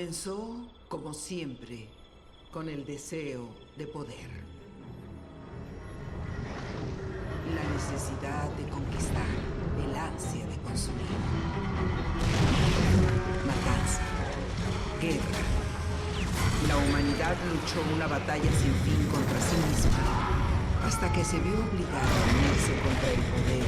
Comenzó, 0.00 0.56
como 0.88 1.12
siempre, 1.12 1.86
con 2.50 2.70
el 2.70 2.86
deseo 2.86 3.50
de 3.76 3.86
poder. 3.86 4.30
La 7.54 7.62
necesidad 7.74 8.48
de 8.56 8.66
conquistar, 8.70 9.26
el 9.84 9.94
ansia 9.94 10.46
de 10.46 10.56
consumir. 10.62 11.04
Matanza, 13.44 14.00
guerra. 15.02 15.42
La 16.66 16.78
humanidad 16.78 17.36
luchó 17.52 17.82
una 17.94 18.06
batalla 18.06 18.50
sin 18.52 18.72
fin 18.72 19.06
contra 19.12 19.38
sí 19.38 19.56
misma, 19.68 20.86
hasta 20.86 21.12
que 21.12 21.22
se 21.22 21.38
vio 21.40 21.52
obligada 21.52 22.00
a 22.00 22.38
unirse 22.38 22.72
contra 22.80 23.10
el 23.10 23.20
poder 23.20 23.66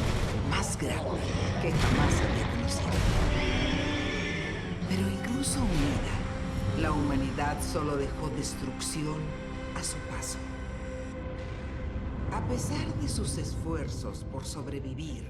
más 0.48 0.78
grande 0.78 1.20
que 1.60 1.72
jamás 1.72 2.14
había 2.24 2.50
conocido. 2.52 2.88
Pero 4.88 5.08
incluso 5.10 5.60
unida, 5.60 6.21
la 6.80 6.90
humanidad 6.90 7.56
solo 7.62 7.96
dejó 7.96 8.28
destrucción 8.36 9.16
a 9.78 9.82
su 9.82 9.96
paso. 10.10 10.38
A 12.32 12.40
pesar 12.48 12.86
de 13.00 13.08
sus 13.08 13.36
esfuerzos 13.36 14.24
por 14.32 14.44
sobrevivir, 14.44 15.28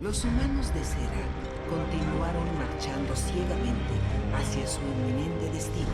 los 0.00 0.24
humanos 0.24 0.74
de 0.74 0.84
cera 0.84 1.24
continuaron 1.70 2.44
marchando 2.58 3.16
ciegamente 3.16 3.94
hacia 4.36 4.66
su 4.66 4.80
inminente 4.80 5.50
destino, 5.50 5.86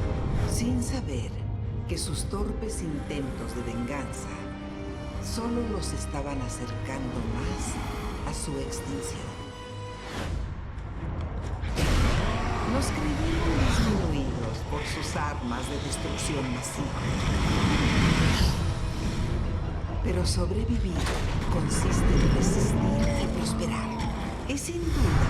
sin 0.50 0.82
saber 0.82 1.30
que 1.88 1.96
sus 1.96 2.24
torpes 2.24 2.82
intentos 2.82 3.54
de 3.54 3.72
venganza 3.72 4.28
solo 5.24 5.62
los 5.70 5.92
estaban 5.92 6.40
acercando 6.42 7.14
más 7.38 8.28
a 8.28 8.34
su 8.34 8.50
extinción. 8.58 9.30
Nos 12.72 12.86
creyeron 12.86 14.11
por 14.72 14.80
sus 14.86 15.14
armas 15.16 15.68
de 15.68 15.76
destrucción 15.84 16.50
masiva. 16.54 16.98
Pero 20.02 20.24
sobrevivir 20.24 20.96
consiste 21.52 22.08
en 22.08 22.34
resistir 22.34 23.04
y 23.22 23.26
prosperar. 23.36 23.90
Y 24.48 24.56
sin 24.56 24.80
duda, 24.80 25.28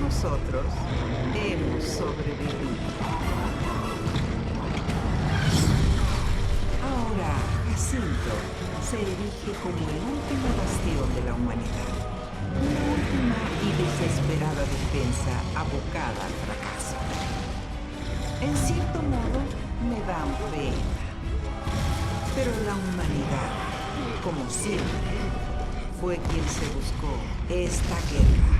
nosotros 0.00 0.66
hemos 1.34 1.82
sobrevivido. 1.82 2.70
Ahora, 6.86 7.34
Jacinto 7.68 8.34
se 8.88 8.96
erige 9.02 9.58
como 9.60 9.82
el 9.90 10.02
último 10.14 10.48
bastión 10.56 11.14
de 11.16 11.22
la 11.26 11.34
humanidad. 11.34 11.94
Una 12.54 12.80
última 12.94 13.38
y 13.60 13.68
desesperada 13.82 14.62
defensa 14.62 15.34
abocada 15.56 16.26
al 16.26 16.32
fracaso. 16.46 16.77
En 18.40 18.56
cierto 18.56 19.02
modo, 19.02 19.40
me 19.88 20.00
dan 20.06 20.28
pena. 20.52 20.76
Pero 22.36 22.52
la 22.64 22.74
humanidad, 22.74 23.50
como 24.22 24.48
siempre, 24.48 25.18
fue 26.00 26.16
quien 26.18 26.48
se 26.48 26.66
buscó 26.72 27.18
esta 27.48 27.96
guerra. 28.12 28.57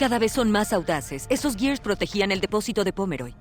Cada 0.00 0.18
vez 0.18 0.32
son 0.32 0.50
más 0.50 0.72
audaces. 0.72 1.26
Esos 1.28 1.56
Gears 1.56 1.78
protegían 1.78 2.32
el 2.32 2.40
depósito 2.40 2.84
de 2.84 2.92
Pomeroy. 2.94 3.34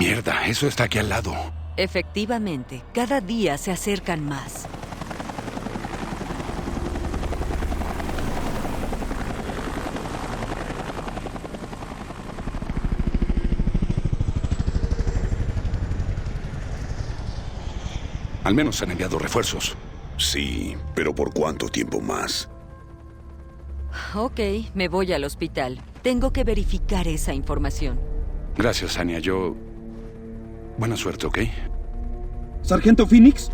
Mierda, 0.00 0.46
eso 0.46 0.66
está 0.66 0.84
aquí 0.84 0.98
al 0.98 1.10
lado. 1.10 1.34
Efectivamente, 1.76 2.82
cada 2.94 3.20
día 3.20 3.58
se 3.58 3.72
acercan 3.72 4.24
más. 4.24 4.66
Al 18.44 18.54
menos 18.54 18.80
han 18.80 18.92
enviado 18.92 19.18
refuerzos. 19.18 19.76
Sí, 20.16 20.74
pero 20.94 21.14
¿por 21.14 21.34
cuánto 21.34 21.68
tiempo 21.68 22.00
más? 22.00 22.48
Ok, 24.14 24.40
me 24.74 24.88
voy 24.88 25.12
al 25.12 25.24
hospital. 25.24 25.80
Tengo 26.02 26.32
que 26.32 26.44
verificar 26.44 27.08
esa 27.08 27.34
información. 27.34 27.98
Gracias, 28.56 28.98
Anya. 28.98 29.18
Yo... 29.18 29.56
Buena 30.78 30.96
suerte, 30.96 31.26
¿ok? 31.26 31.38
¿Sargento 32.62 33.06
Phoenix? 33.06 33.50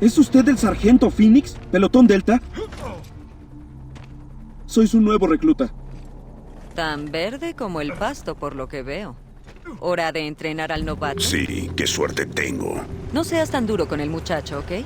¿Es 0.00 0.16
usted 0.18 0.48
el 0.48 0.58
Sargento 0.58 1.10
Phoenix? 1.10 1.56
¿Pelotón 1.70 2.06
Delta? 2.06 2.40
Soy 4.66 4.86
su 4.86 5.00
nuevo 5.00 5.26
recluta. 5.26 5.72
Tan 6.74 7.10
verde 7.12 7.54
como 7.54 7.80
el 7.80 7.92
pasto, 7.92 8.34
por 8.36 8.54
lo 8.54 8.68
que 8.68 8.82
veo. 8.82 9.16
¿Hora 9.80 10.10
de 10.12 10.26
entrenar 10.26 10.72
al 10.72 10.84
novato? 10.84 11.20
Sí, 11.20 11.70
qué 11.76 11.86
suerte 11.86 12.26
tengo. 12.26 12.80
No 13.12 13.24
seas 13.24 13.50
tan 13.50 13.66
duro 13.66 13.88
con 13.88 14.00
el 14.00 14.08
muchacho, 14.10 14.60
¿ok? 14.60 14.84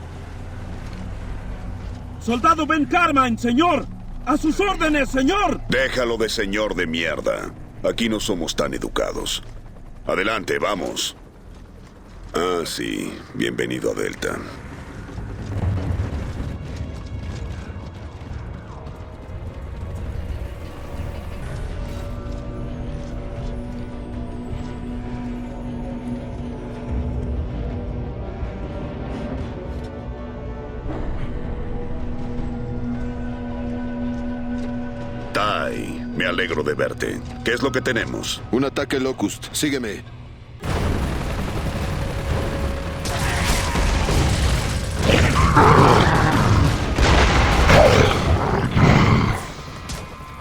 ¡Soldado 2.25 2.67
Ben 2.67 2.87
Carmine, 2.87 3.37
señor! 3.37 3.87
¡A 4.25 4.39
sus 4.39 4.59
órdenes, 4.59 5.11
señor! 5.11 5.61
Déjalo 5.69 6.17
de 6.17 6.31
señor 6.31 6.75
de 6.75 6.87
mierda. 6.87 7.53
Aquí 7.83 8.09
no 8.09 8.19
somos 8.19 8.57
tan 8.57 8.73
educados. 8.73 9.43
Adelante, 10.07 10.59
vamos. 10.59 11.17
Ah, 12.33 12.63
sí. 12.65 13.13
Bienvenido 13.35 13.93
a 13.93 13.95
Delta. 13.95 14.39
Alegro 36.45 36.63
de 36.63 36.75
verte. 36.75 37.21
¿Qué 37.43 37.55
es 37.55 37.63
lo 37.63 37.73
que 37.73 37.81
tenemos? 37.81 38.43
Un 38.53 38.65
ataque 38.65 39.01
Locust. 39.01 39.47
Sígueme. 39.53 40.03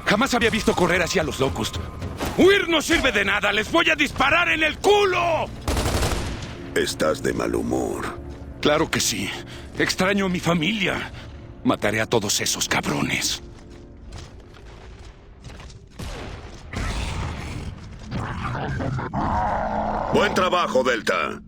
Jamás 0.06 0.34
había 0.34 0.50
visto 0.50 0.76
correr 0.76 1.02
hacia 1.02 1.24
los 1.24 1.40
Locust. 1.40 1.78
¡Huir 2.38 2.68
no 2.68 2.82
sirve 2.82 3.14
de 3.14 3.24
nada! 3.24 3.54
¡Les 3.54 3.72
voy 3.72 3.90
a 3.90 3.96
disparar 3.96 4.50
en 4.50 4.64
el 4.64 4.80
culo! 4.80 5.46
Estás 6.76 7.24
de 7.24 7.32
mal 7.32 7.56
humor. 7.56 8.20
Claro 8.60 8.92
que 8.92 9.00
sí. 9.00 9.30
Extraño 9.78 10.26
a 10.26 10.30
mi 10.30 10.42
familia. 10.42 11.14
Mataré 11.64 12.02
a 12.02 12.08
todos 12.08 12.42
esos 12.42 12.68
cabrones. 12.68 13.42
Buen 20.14 20.34
trabajo, 20.34 20.84
Delta. 20.84 21.42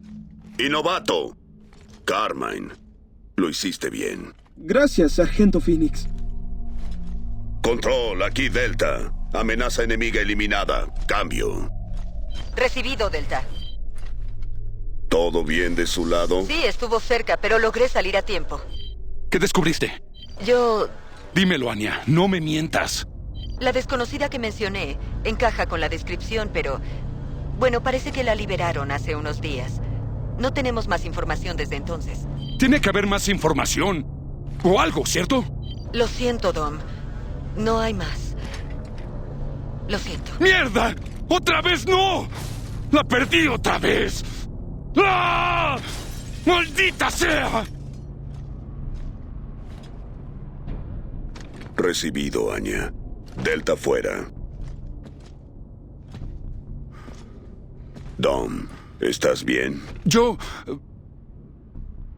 Y 0.58 0.70
novato. 0.70 1.36
Carmine. 2.06 2.70
Lo 3.36 3.50
hiciste 3.50 3.90
bien. 3.90 4.34
Gracias, 4.56 5.14
Sargento 5.14 5.60
Phoenix. 5.60 6.08
Control, 7.62 8.24
aquí 8.24 8.50
Delta. 8.50 9.12
Amenaza 9.34 9.84
enemiga 9.84 10.22
eliminada. 10.22 10.88
Cambio. 11.08 11.70
Recibido, 12.56 13.10
Delta. 13.10 13.44
¿Todo 15.10 15.44
bien 15.44 15.76
de 15.76 15.88
su 15.88 16.06
lado? 16.06 16.46
Sí, 16.46 16.62
estuvo 16.66 17.00
cerca, 17.00 17.38
pero 17.38 17.60
logré 17.60 17.88
salir 17.90 18.18
a 18.18 18.22
tiempo. 18.22 18.62
¿Qué 19.30 19.40
descubriste? 19.40 20.02
Yo... 20.46 20.88
Dímelo, 21.34 21.70
Anya. 21.70 22.02
No 22.08 22.28
me 22.28 22.40
mientas. 22.40 23.08
La 23.60 23.72
desconocida 23.72 24.30
que 24.30 24.40
mencioné 24.40 24.98
encaja 25.24 25.66
con 25.66 25.80
la 25.80 25.90
descripción, 25.90 26.50
pero... 26.54 26.80
Bueno, 27.58 27.82
parece 27.82 28.12
que 28.12 28.24
la 28.24 28.36
liberaron 28.36 28.92
hace 28.92 29.16
unos 29.16 29.42
días. 29.42 29.82
No 30.38 30.52
tenemos 30.52 30.88
más 30.88 31.06
información 31.06 31.56
desde 31.56 31.78
entonces. 31.78 32.28
Tiene 32.60 32.82
que 32.82 32.90
haber 32.90 33.08
más 33.08 33.30
información. 33.30 34.06
O 34.64 34.80
algo, 34.80 35.06
¿cierto? 35.06 35.46
Lo 35.94 36.08
siento, 36.08 36.52
Dom. 36.52 36.78
No 37.56 37.80
hay 37.80 37.94
más. 37.94 38.36
Lo 39.88 39.98
siento. 39.98 40.32
¡Mierda! 40.40 40.94
¡Otra 41.30 41.62
vez 41.62 41.86
no! 41.88 42.28
¡La 42.92 43.04
perdí 43.04 43.48
otra 43.48 43.78
vez! 43.80 44.24
¡Ah! 44.98 45.78
¡Maldita 46.46 47.10
sea! 47.10 47.64
Recibido, 51.76 52.52
Anya. 52.54 52.94
Delta 53.44 53.76
fuera. 53.76 54.28
Dom, 58.18 58.68
¿estás 59.00 59.44
bien? 59.44 59.82
Yo... 60.06 60.38
eh, 60.68 60.78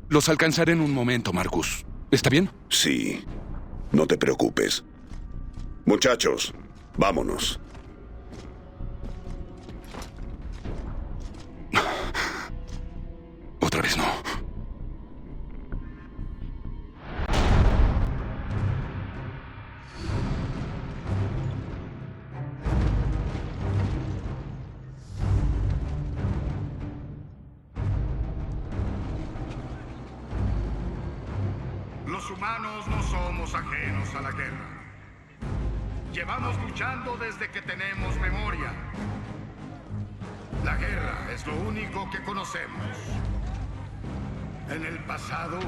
Los 0.09 0.29
alcanzaré 0.29 0.73
en 0.73 0.81
un 0.81 0.94
momento, 0.94 1.33
Marcus. 1.33 1.85
¿Está 2.11 2.29
bien? 2.29 2.49
Sí. 2.69 3.23
No 3.91 4.05
te 4.07 4.17
preocupes. 4.17 4.83
Muchachos, 5.85 6.53
vámonos. 6.97 7.59
Otra 13.61 13.81
vez 13.81 13.97
no. 13.97 14.05
Llevamos 36.18 36.60
luchando 36.64 37.16
desde 37.18 37.48
que 37.52 37.62
tenemos 37.62 38.19
memoria. 38.19 38.74
La 40.66 40.75
guerra 40.75 41.31
es 41.31 41.46
lo 41.46 41.56
único 41.58 42.10
que 42.10 42.19
conocemos. 42.24 42.98
En 44.68 44.84
el 44.84 44.98
pasado, 45.04 45.60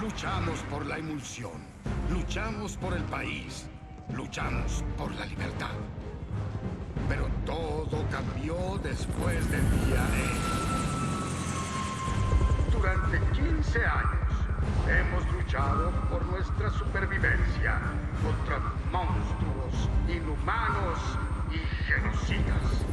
luchamos 0.00 0.58
por 0.70 0.86
la 0.86 0.96
emulsión, 0.96 1.62
luchamos 2.08 2.78
por 2.78 2.94
el 2.94 3.02
país, 3.02 3.66
luchamos 4.14 4.82
por 4.96 5.14
la 5.16 5.26
libertad. 5.26 5.76
Pero 7.06 7.26
todo 7.44 8.08
cambió 8.08 8.80
después 8.82 9.50
del 9.50 9.70
día 9.84 10.02
E. 10.16 10.30
Durante 12.72 13.20
15 13.34 13.84
años 13.84 14.23
hemos 14.88 15.32
luchado 15.32 15.90
por 16.10 16.24
nuestra 16.26 16.70
supervivencia 16.70 17.80
contra 18.22 18.58
monstruos, 18.90 19.88
inhumanos 20.08 20.98
y 21.50 21.58
genocidas. 21.84 22.84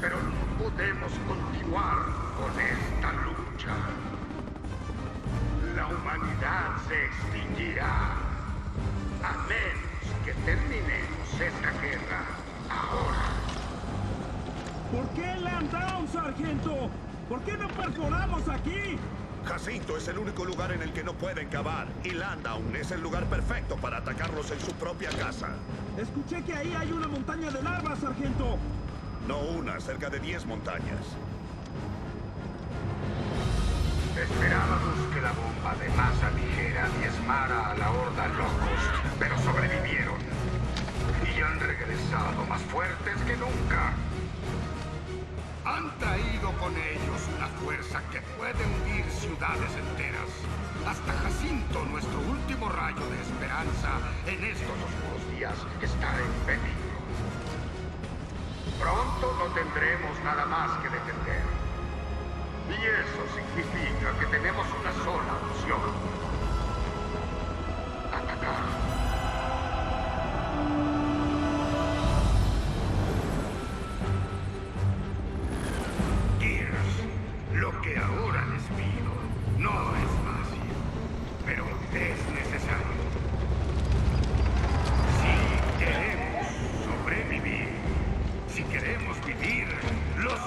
Pero 0.00 0.16
no 0.16 0.64
podemos 0.64 1.12
continuar 1.26 1.96
con 2.36 2.50
esta 2.60 3.12
lucha. 3.24 3.74
La 5.74 5.86
humanidad 5.86 6.76
se 6.88 7.06
extinguirá 7.06 8.12
a 9.22 9.32
menos 9.48 9.86
que 10.24 10.32
terminemos 10.44 11.32
esta 11.32 11.70
guerra 11.80 12.24
ahora. 12.70 13.36
¿Por 14.92 15.08
qué 15.14 15.40
Land 15.40 15.70
Down, 15.70 16.08
sargento? 16.08 16.90
¿Por 17.28 17.40
qué 17.40 17.56
no 17.56 17.68
perforamos 17.68 18.48
aquí? 18.48 18.98
Jacinto 19.46 19.96
es 19.96 20.08
el 20.08 20.18
único 20.18 20.44
lugar 20.44 20.72
en 20.72 20.82
el 20.82 20.92
que 20.92 21.04
no 21.04 21.14
pueden 21.14 21.48
cavar. 21.48 21.86
Y 22.04 22.10
Landdown 22.10 22.74
es 22.76 22.90
el 22.90 23.00
lugar 23.00 23.26
perfecto 23.26 23.76
para 23.76 23.98
atacarlos 23.98 24.50
en 24.50 24.60
su 24.60 24.72
propia 24.72 25.10
casa. 25.10 25.48
Escuché 25.96 26.42
que 26.42 26.52
ahí 26.52 26.74
hay 26.74 26.92
una 26.92 27.08
montaña 27.08 27.50
de 27.50 27.62
larvas, 27.62 28.00
sargento. 28.00 28.58
No 29.28 29.40
una, 29.40 29.80
cerca 29.80 30.10
de 30.10 30.20
10 30.20 30.46
montañas. 30.46 31.00
Esperábamos 34.20 35.14
que 35.14 35.20
la 35.20 35.32
bomba 35.32 35.74
de 35.76 35.88
masa 35.90 36.30
ligera 36.30 36.88
diezmara 36.98 37.70
a 37.70 37.74
la 37.76 37.90
horda 37.90 38.28
locos, 38.28 38.80
pero 39.18 39.38
sobrevivieron. 39.40 40.16
Y 41.36 41.40
han 41.40 41.60
regresado 41.60 42.44
más 42.46 42.62
fuertes 42.62 43.16
que 43.26 43.36
nunca. 43.36 43.94
Han 45.66 45.90
traído 45.98 46.52
con 46.60 46.72
ellos 46.76 47.20
una 47.36 47.48
fuerza 47.58 48.00
que 48.12 48.20
puede 48.38 48.54
hundir 48.64 49.04
ciudades 49.10 49.72
enteras. 49.74 50.30
Hasta 50.86 51.12
Jacinto, 51.12 51.84
nuestro 51.86 52.20
último 52.20 52.68
rayo 52.68 53.04
de 53.10 53.20
esperanza 53.20 53.98
en 54.26 54.44
estos 54.44 54.70
oscuros 54.70 55.28
días, 55.34 55.58
está 55.82 56.14
en 56.22 56.32
peligro. 56.46 56.96
Pronto 58.78 59.36
no 59.42 59.52
tendremos 59.54 60.16
nada 60.22 60.46
más 60.46 60.70
que 60.78 60.88
defender. 60.88 61.42
Y 62.70 62.78
eso 62.86 63.22
significa 63.34 64.16
que 64.20 64.26
tenemos 64.26 64.66
una 64.80 64.92
sola 65.02 65.34
opción. 65.50 65.82
Atacar. 68.14 68.86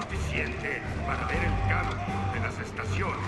Suficiente 0.10 0.82
para 1.06 1.26
ver 1.28 1.44
el 1.44 1.70
cambio 1.70 1.98
de 2.34 2.40
las 2.40 2.58
estaciones, 2.60 3.20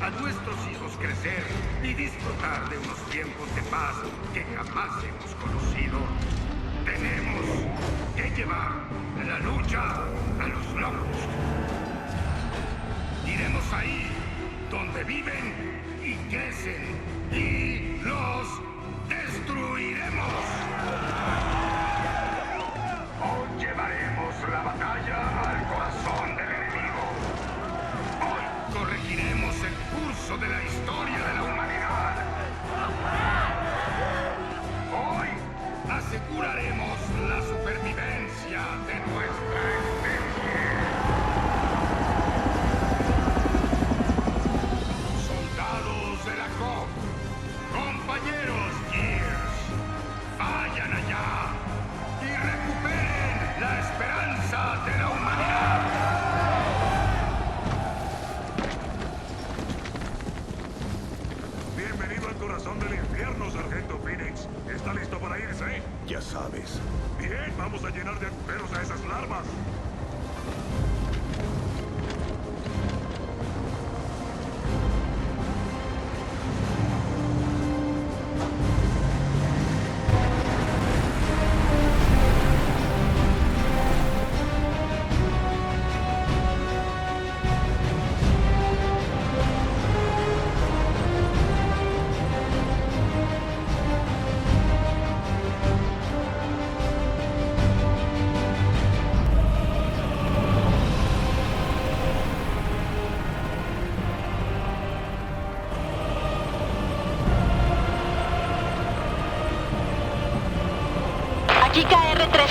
a 0.00 0.10
nuestros 0.10 0.56
hijos 0.70 0.92
crecer 0.98 1.42
y 1.82 1.92
disfrutar 1.94 2.68
de 2.68 2.78
unos 2.78 2.98
tiempos 3.10 3.54
de 3.54 3.62
paz 3.62 3.96
que 4.32 4.44
jamás 4.44 5.04
hemos 5.04 5.34
conocido, 5.36 5.98
tenemos 6.84 7.46
que 8.16 8.30
llevar 8.36 8.70
la 9.26 9.38
lucha 9.40 9.82
a 10.40 10.46
los 10.46 10.66
locos. 10.74 11.16
Iremos 13.26 13.72
ahí 13.72 14.06
donde 14.70 15.04
viven 15.04 15.82
y 16.04 16.14
crecen 16.30 16.96
y 17.32 18.02
los 18.04 18.46
destruiremos. 19.08 20.44
Hoy 23.22 23.60
llevaremos 23.60 24.34
la 24.48 24.62
batalla 24.62 25.29
curso 30.30 30.38
de 30.38 30.48
la 30.48 30.62
historia 30.62 30.80
de 30.84 30.89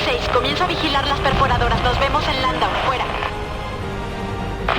KR-36. 0.10 0.34
Comienzo 0.34 0.64
a 0.64 0.68
vigilar 0.68 1.08
las 1.08 1.20
perforadoras. 1.20 1.82
Nos 1.84 2.00
vemos 2.00 2.28
en 2.28 2.42
Landau. 2.42 2.70
Fuera. 2.86 3.06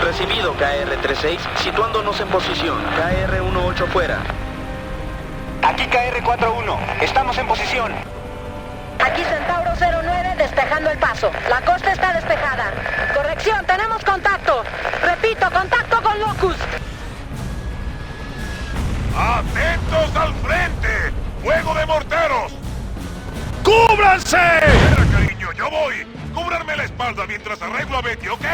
Recibido 0.03 0.55
KR-36, 0.57 1.39
situándonos 1.63 2.21
en 2.21 2.29
posición. 2.29 2.79
KR-18 2.97 3.87
fuera. 3.89 4.19
Aquí 5.63 5.85
KR-41. 5.85 7.03
Estamos 7.03 7.39
en 7.39 7.47
posición. 7.47 7.93
Aquí 8.99 9.23
Centauro 9.23 9.71
09 9.79 10.35
despejando 10.39 10.91
el 10.91 10.99
paso. 10.99 11.31
La 11.49 11.61
costa 11.63 11.93
está 11.93 12.13
despejada. 12.13 12.73
Corrección, 13.15 13.65
tenemos 13.67 14.05
contacto. 14.05 14.65
Repito, 15.03 15.51
contacto 15.51 16.03
con 16.03 16.19
Locust. 16.21 16.61
¡Atentos 19.17 20.17
al 20.17 20.35
frente! 20.35 21.13
¡Fuego 21.43 21.75
de 21.75 21.87
morteros! 21.87 22.53
¡Cúbranse! 23.63 25.10
Yo 25.53 25.71
voy. 25.71 26.07
Cúbranme 26.35 26.77
la 26.77 26.85
espalda 26.85 27.27
mientras 27.27 27.61
arreglo 27.63 27.99
a 27.99 28.03
Betty, 28.03 28.29
¿ok? 28.29 28.45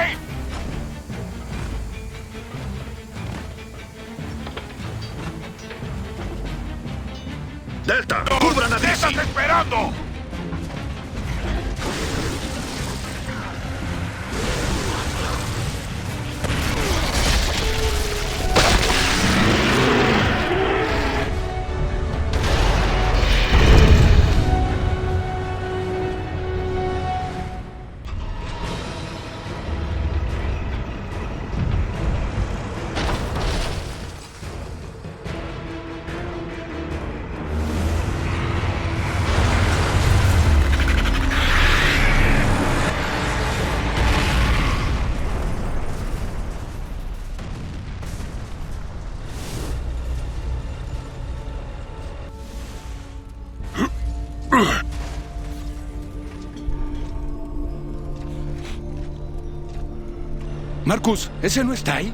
Delta, 7.85 8.25
cubran 8.41 8.73
a 8.73 8.76
¿Qué 8.79 8.87
estás 8.87 9.12
esperando? 9.12 10.06
Marcus, 60.87 61.33
¿ese 61.43 61.64
no 61.64 61.73
está 61.73 61.97
ahí? 61.97 62.12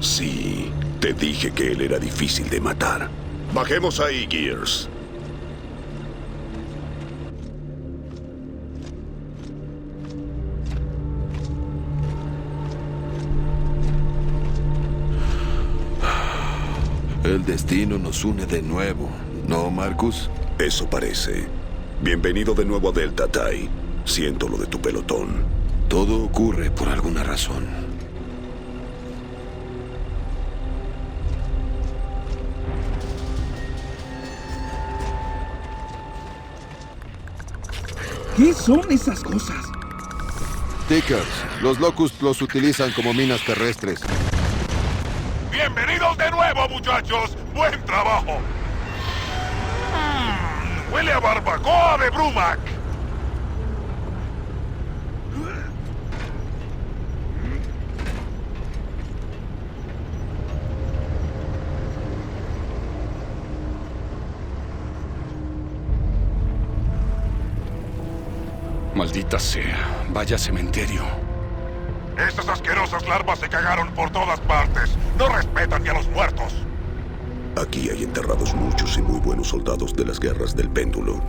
Sí, 0.00 0.72
te 0.98 1.12
dije 1.12 1.52
que 1.52 1.70
él 1.70 1.80
era 1.80 1.96
difícil 1.96 2.50
de 2.50 2.60
matar. 2.60 3.08
Bajemos 3.54 4.00
ahí, 4.00 4.26
Gears. 4.28 4.88
El 17.22 17.44
destino 17.44 17.96
nos 17.96 18.24
une 18.24 18.44
de 18.44 18.60
nuevo, 18.60 19.08
¿no, 19.46 19.70
Marcus? 19.70 20.28
Eso 20.58 20.90
parece. 20.90 21.46
Bienvenido 22.02 22.54
de 22.54 22.64
nuevo 22.64 22.88
a 22.88 22.92
Delta, 22.92 23.28
Tai. 23.28 23.68
Siento 24.04 24.48
lo 24.48 24.58
de 24.58 24.66
tu 24.66 24.80
pelotón. 24.80 25.57
Todo 25.88 26.22
ocurre 26.22 26.70
por 26.70 26.90
alguna 26.90 27.24
razón. 27.24 27.66
¿Qué 38.36 38.52
son 38.52 38.92
esas 38.92 39.22
cosas? 39.22 39.64
Tickers, 40.88 41.26
los 41.62 41.80
Locust 41.80 42.20
los 42.20 42.42
utilizan 42.42 42.92
como 42.92 43.14
minas 43.14 43.42
terrestres. 43.44 44.00
Bienvenidos 45.50 46.18
de 46.18 46.30
nuevo, 46.30 46.68
muchachos. 46.68 47.34
Buen 47.54 47.82
trabajo. 47.86 48.38
Mm, 49.94 50.92
huele 50.92 51.12
a 51.12 51.18
barbacoa 51.18 51.96
de 51.98 52.10
Brumac. 52.10 52.67
Maldita 69.08 69.38
sea, 69.38 70.04
vaya 70.10 70.36
cementerio. 70.36 71.00
Estas 72.18 72.46
asquerosas 72.46 73.08
larvas 73.08 73.38
se 73.38 73.48
cagaron 73.48 73.90
por 73.94 74.10
todas 74.10 74.38
partes. 74.40 74.90
No 75.16 75.30
respetan 75.30 75.82
ni 75.82 75.88
a 75.88 75.94
los 75.94 76.06
muertos. 76.08 76.52
Aquí 77.56 77.88
hay 77.88 78.02
enterrados 78.04 78.52
muchos 78.52 78.98
y 78.98 79.00
muy 79.00 79.18
buenos 79.20 79.48
soldados 79.48 79.96
de 79.96 80.04
las 80.04 80.20
guerras 80.20 80.54
del 80.54 80.68
péndulo, 80.68 81.22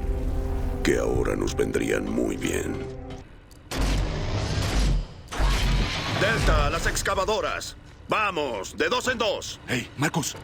que 0.83 0.97
ahora 0.97 1.37
nos 1.37 1.55
vendrían 1.55 2.03
muy 2.03 2.35
bien. 2.35 2.85
Delta, 6.19 6.69
las 6.69 6.85
excavadoras. 6.85 7.77
Vamos, 8.09 8.75
de 8.77 8.89
dos 8.89 9.07
en 9.07 9.17
dos. 9.17 9.57
Hey, 9.69 9.89
Marcus, 9.95 10.35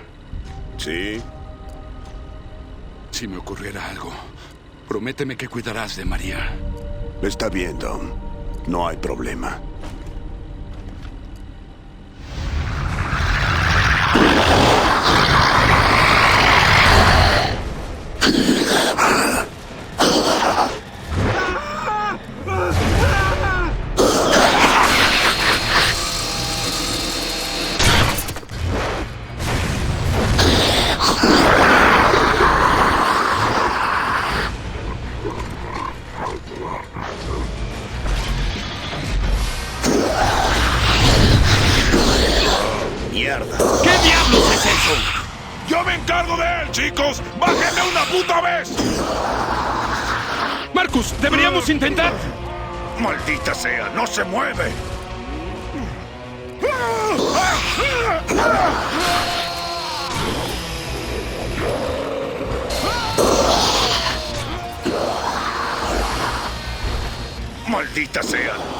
¿Sí? 0.78 1.22
si 3.12 3.28
me 3.28 3.36
ocurriera 3.36 3.90
algo, 3.90 4.14
prométeme 4.88 5.36
que 5.36 5.50
cuidarás 5.50 5.98
de 5.98 6.06
María. 6.06 6.58
Está 7.26 7.50
bien, 7.50 7.80
Tom. 7.80 8.12
No 8.68 8.88
hay 8.88 8.98
problema. 8.98 9.60
Deberíamos 51.66 51.70
intentar. 51.70 52.14
¡Maldita 53.00 53.54
sea! 53.54 53.90
¡No 53.96 54.06
se 54.08 54.24
mueve! 54.24 54.72
¡Maldita 67.68 68.24
sea! 68.24 68.75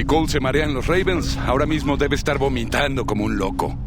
Si 0.00 0.06
Cole 0.06 0.28
se 0.28 0.40
marea 0.40 0.64
en 0.64 0.72
los 0.72 0.86
Ravens, 0.86 1.36
ahora 1.36 1.66
mismo 1.66 1.98
debe 1.98 2.16
estar 2.16 2.38
vomitando 2.38 3.04
como 3.04 3.26
un 3.26 3.36
loco. 3.36 3.78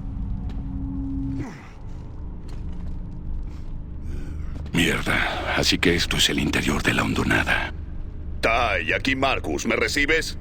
Mierda, 4.72 5.56
así 5.58 5.80
que 5.80 5.96
esto 5.96 6.18
es 6.18 6.30
el 6.30 6.38
interior 6.38 6.84
de 6.84 6.94
la 6.94 7.02
hondonada. 7.02 7.74
Tai, 8.42 8.94
aquí 8.94 9.16
Marcus, 9.16 9.66
¿me 9.66 9.76
recibes? 9.76 10.38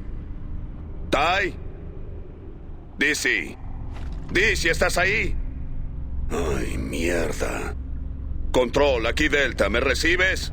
Tai. 1.09 1.55
Dizzy. 2.99 3.57
Dizzy, 4.31 4.69
¿estás 4.69 4.99
ahí? 4.99 5.35
Ay, 6.29 6.77
mierda. 6.77 7.75
Control, 8.51 9.07
aquí 9.07 9.29
Delta, 9.29 9.71
¿me 9.71 9.81
recibes? 9.81 10.53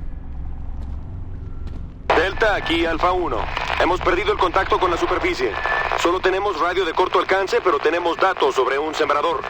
Delta, 2.29 2.55
aquí 2.55 2.85
Alfa 2.85 3.11
1. 3.11 3.37
Hemos 3.81 3.99
perdido 4.01 4.31
el 4.31 4.37
contacto 4.37 4.79
con 4.79 4.91
la 4.91 4.97
superficie. 4.97 5.51
Solo 5.99 6.19
tenemos 6.19 6.59
radio 6.59 6.85
de 6.85 6.93
corto 6.93 7.17
alcance, 7.17 7.59
pero 7.63 7.79
tenemos 7.79 8.17
datos 8.17 8.53
sobre 8.53 8.77
un 8.77 8.93
sembrador. 8.93 9.41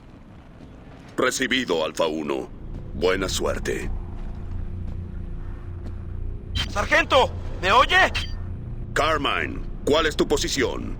Recibido, 1.18 1.84
Alfa 1.84 2.08
1. 2.08 2.50
Buena 2.94 3.28
suerte. 3.28 3.92
¡Sargento! 6.70 7.30
¿Me 7.62 7.74
oye? 7.74 8.14
Carmine, 8.94 9.60
¿cuál 9.84 10.06
es 10.06 10.16
tu 10.16 10.26
posición? 10.26 10.98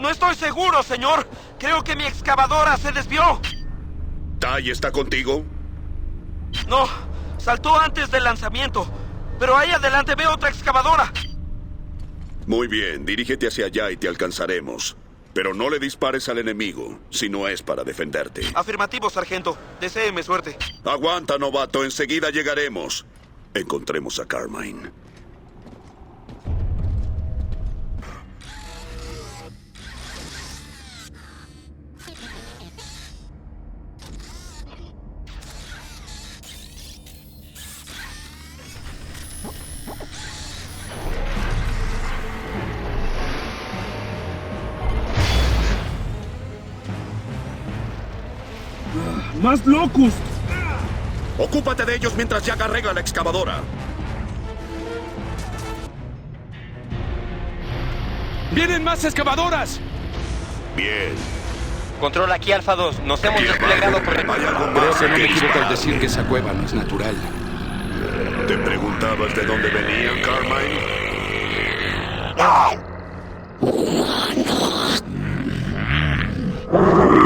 No 0.00 0.08
estoy 0.08 0.36
seguro, 0.36 0.84
señor. 0.84 1.26
Creo 1.58 1.82
que 1.82 1.96
mi 1.96 2.04
excavadora 2.04 2.76
se 2.76 2.92
desvió. 2.92 3.40
¿Tai 4.38 4.70
está 4.70 4.92
contigo? 4.92 5.42
No, 6.68 6.86
saltó 7.38 7.76
antes 7.76 8.08
del 8.08 8.22
lanzamiento. 8.22 8.86
Pero 9.38 9.56
ahí 9.56 9.70
adelante 9.70 10.14
veo 10.14 10.32
otra 10.32 10.48
excavadora. 10.48 11.12
Muy 12.46 12.68
bien, 12.68 13.04
dirígete 13.04 13.48
hacia 13.48 13.66
allá 13.66 13.90
y 13.90 13.96
te 13.96 14.08
alcanzaremos. 14.08 14.96
Pero 15.34 15.52
no 15.52 15.68
le 15.68 15.78
dispares 15.78 16.28
al 16.28 16.38
enemigo, 16.38 16.98
si 17.10 17.28
no 17.28 17.46
es 17.46 17.62
para 17.62 17.84
defenderte. 17.84 18.42
Afirmativo, 18.54 19.10
sargento. 19.10 19.58
Deséeme 19.80 20.22
suerte. 20.22 20.56
Aguanta, 20.84 21.36
novato, 21.36 21.84
enseguida 21.84 22.30
llegaremos. 22.30 23.04
Encontremos 23.52 24.18
a 24.18 24.26
Carmine. 24.26 24.90
¡Más 49.42 49.64
Locust! 49.66 50.16
Ocúpate 51.38 51.84
de 51.84 51.96
ellos 51.96 52.14
mientras 52.16 52.44
Jack 52.44 52.60
arregla 52.62 52.92
la 52.94 53.00
excavadora. 53.00 53.60
¡Vienen 58.52 58.82
más 58.82 59.04
excavadoras! 59.04 59.80
Bien. 60.76 61.12
Control 62.00 62.32
aquí 62.32 62.52
Alfa 62.52 62.74
2. 62.74 63.00
Nos 63.00 63.22
hemos 63.24 63.42
desplegado 63.42 64.02
por 64.02 64.18
el... 64.18 64.30
¿Hay 64.30 64.44
algo 64.44 64.72
Creo 64.72 64.94
que 64.98 65.08
no 65.08 65.18
me 65.18 65.24
equivoco 65.24 65.58
al 65.58 65.68
decir 65.68 66.00
que 66.00 66.06
esa 66.06 66.24
cueva 66.24 66.52
no 66.52 66.64
es 66.64 66.72
natural. 66.72 67.14
¿Te 68.46 68.56
preguntabas 68.58 69.34
de 69.34 69.44
dónde 69.44 69.68
venían, 69.68 70.22
Carmine? 70.22 70.80
¿Control? 76.70 77.25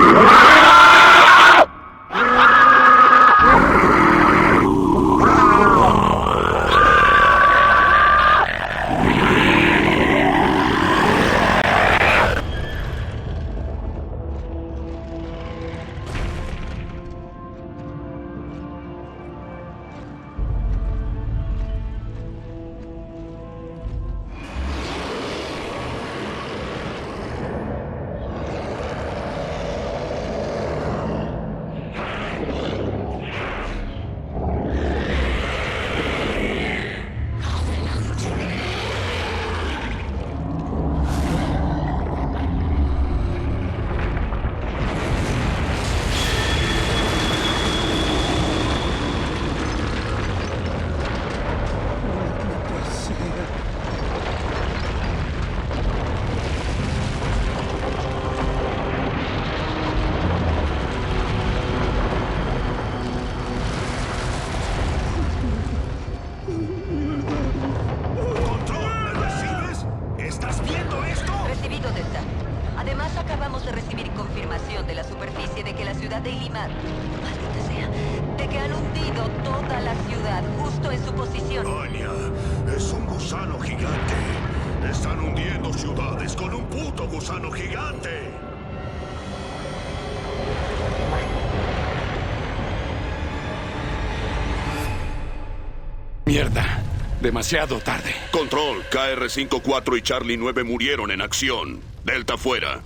Demasiado 97.20 97.80
tarde. 97.80 98.14
Control, 98.30 98.82
KR-54 98.90 99.98
y 99.98 100.02
Charlie 100.02 100.36
9 100.38 100.64
murieron 100.64 101.10
en 101.10 101.20
acción. 101.20 101.82
Delta 102.02 102.38
fuera. 102.38 102.80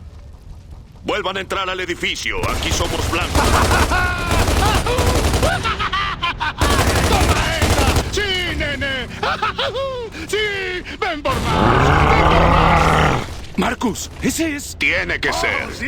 Vuelvan 1.05 1.37
a 1.37 1.40
entrar 1.40 1.70
al 1.70 1.79
edificio. 1.79 2.38
Aquí 2.51 2.73
somos 2.73 3.09
blancos. 3.12 3.40
¡Sí, 8.11 8.57
nene! 8.57 9.07
¡Sí! 10.29 10.83
¡Ven 11.01 11.23
por 11.23 11.40
más! 11.42 13.23
Marcus, 13.57 14.11
ese 14.20 14.57
es... 14.57 14.75
Tiene 14.77 15.20
que 15.20 15.33
ser. 15.33 15.73
¡Sí! 15.73 15.87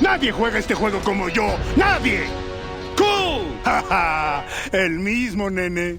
Nadie 0.00 0.32
juega 0.32 0.58
este 0.58 0.74
juego 0.74 1.00
como 1.00 1.28
yo. 1.28 1.46
¡Nadie! 1.76 2.24
¡Cool! 2.96 3.46
El 4.72 4.98
mismo, 4.98 5.50
nene. 5.50 5.98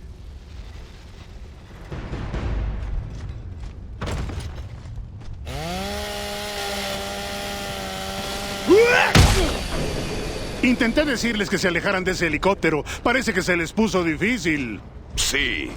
Intenté 10.62 11.06
decirles 11.06 11.50
que 11.50 11.58
se 11.58 11.68
alejaran 11.68 12.04
de 12.04 12.12
ese 12.12 12.28
helicóptero. 12.28 12.84
Parece 13.02 13.34
que 13.34 13.42
se 13.42 13.56
les 13.56 13.74
puso 13.74 14.04
difícil. 14.04 14.82
Sí. 15.16 15.72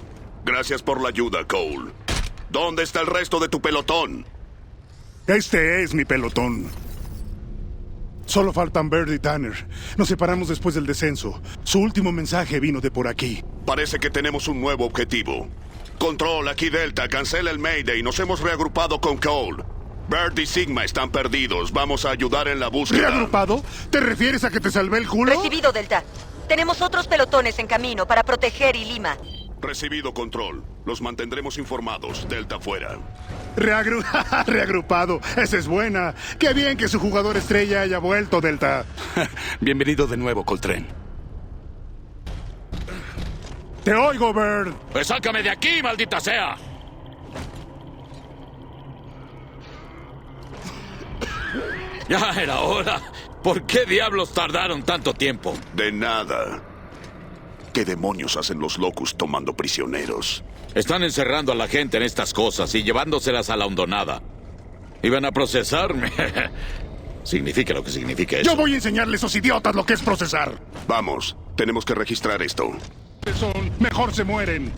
Gracias 0.44 0.82
por 0.82 1.00
la 1.00 1.08
ayuda, 1.08 1.44
Cole. 1.46 1.92
¿Dónde 2.52 2.82
está 2.82 3.00
el 3.00 3.06
resto 3.06 3.40
de 3.40 3.48
tu 3.48 3.62
pelotón? 3.62 4.26
Este 5.26 5.82
es 5.82 5.94
mi 5.94 6.04
pelotón. 6.04 6.66
Solo 8.26 8.52
faltan 8.52 8.90
Bird 8.90 9.10
y 9.10 9.18
Tanner. 9.18 9.66
Nos 9.96 10.08
separamos 10.08 10.48
después 10.48 10.74
del 10.74 10.84
descenso. 10.84 11.40
Su 11.64 11.78
último 11.78 12.12
mensaje 12.12 12.60
vino 12.60 12.82
de 12.82 12.90
por 12.90 13.08
aquí. 13.08 13.42
Parece 13.64 13.98
que 13.98 14.10
tenemos 14.10 14.48
un 14.48 14.60
nuevo 14.60 14.84
objetivo. 14.84 15.48
Control, 15.98 16.46
aquí 16.46 16.68
Delta, 16.68 17.08
cancela 17.08 17.50
el 17.50 17.58
Mayday. 17.58 18.02
Nos 18.02 18.20
hemos 18.20 18.40
reagrupado 18.40 19.00
con 19.00 19.16
Cole. 19.16 19.64
Bert 20.10 20.38
y 20.38 20.44
Sigma 20.44 20.84
están 20.84 21.10
perdidos. 21.10 21.72
Vamos 21.72 22.04
a 22.04 22.10
ayudar 22.10 22.48
en 22.48 22.60
la 22.60 22.68
búsqueda. 22.68 23.08
¿Reagrupado? 23.08 23.62
¿Te 23.88 24.00
refieres 24.00 24.44
a 24.44 24.50
que 24.50 24.60
te 24.60 24.70
salvé 24.70 24.98
el 24.98 25.08
culo? 25.08 25.32
Recibido, 25.32 25.72
Delta. 25.72 26.04
Tenemos 26.48 26.82
otros 26.82 27.08
pelotones 27.08 27.58
en 27.58 27.66
camino 27.66 28.06
para 28.06 28.22
proteger 28.22 28.76
y 28.76 28.84
Lima. 28.84 29.16
Recibido 29.62 30.12
control. 30.12 30.64
Los 30.84 31.00
mantendremos 31.00 31.56
informados. 31.56 32.28
Delta 32.28 32.58
fuera. 32.58 32.98
Reagru- 33.56 34.04
Reagrupado. 34.46 35.20
Esa 35.36 35.56
es 35.56 35.68
buena. 35.68 36.14
Qué 36.38 36.52
bien 36.52 36.76
que 36.76 36.88
su 36.88 36.98
jugador 36.98 37.36
estrella 37.36 37.82
haya 37.82 37.98
vuelto, 37.98 38.40
Delta. 38.40 38.84
Bienvenido 39.60 40.06
de 40.06 40.16
nuevo, 40.16 40.44
Coltrane. 40.44 40.86
Te 43.84 43.94
oigo, 43.94 44.32
Bird. 44.34 44.74
Pues 44.92 45.06
sácame 45.06 45.42
de 45.42 45.50
aquí, 45.50 45.82
maldita 45.82 46.20
sea. 46.20 46.56
Ya 52.08 52.30
era 52.40 52.60
hora. 52.60 53.00
¿Por 53.42 53.64
qué 53.66 53.84
diablos 53.84 54.32
tardaron 54.32 54.82
tanto 54.82 55.14
tiempo? 55.14 55.54
De 55.74 55.90
nada. 55.92 56.62
¿Qué 57.72 57.86
demonios 57.86 58.36
hacen 58.36 58.58
los 58.58 58.76
locus 58.76 59.16
tomando 59.16 59.54
prisioneros? 59.54 60.44
Están 60.74 61.02
encerrando 61.04 61.52
a 61.52 61.54
la 61.54 61.68
gente 61.68 61.96
en 61.96 62.02
estas 62.02 62.34
cosas 62.34 62.74
y 62.74 62.82
llevándoselas 62.82 63.48
a 63.48 63.56
la 63.56 63.64
hondonada. 63.64 64.22
Iban 65.02 65.24
a 65.24 65.32
procesarme. 65.32 66.12
significa 67.22 67.72
lo 67.72 67.82
que 67.82 67.90
significa 67.90 68.36
eso. 68.36 68.50
Yo 68.50 68.56
voy 68.56 68.72
a 68.72 68.74
enseñarle 68.74 69.14
a 69.14 69.16
esos 69.16 69.34
idiotas 69.36 69.74
lo 69.74 69.86
que 69.86 69.94
es 69.94 70.02
procesar. 70.02 70.60
Vamos, 70.86 71.34
tenemos 71.56 71.86
que 71.86 71.94
registrar 71.94 72.42
esto. 72.42 72.72
Son, 73.34 73.52
mejor 73.78 74.12
se 74.12 74.24
mueren. 74.24 74.70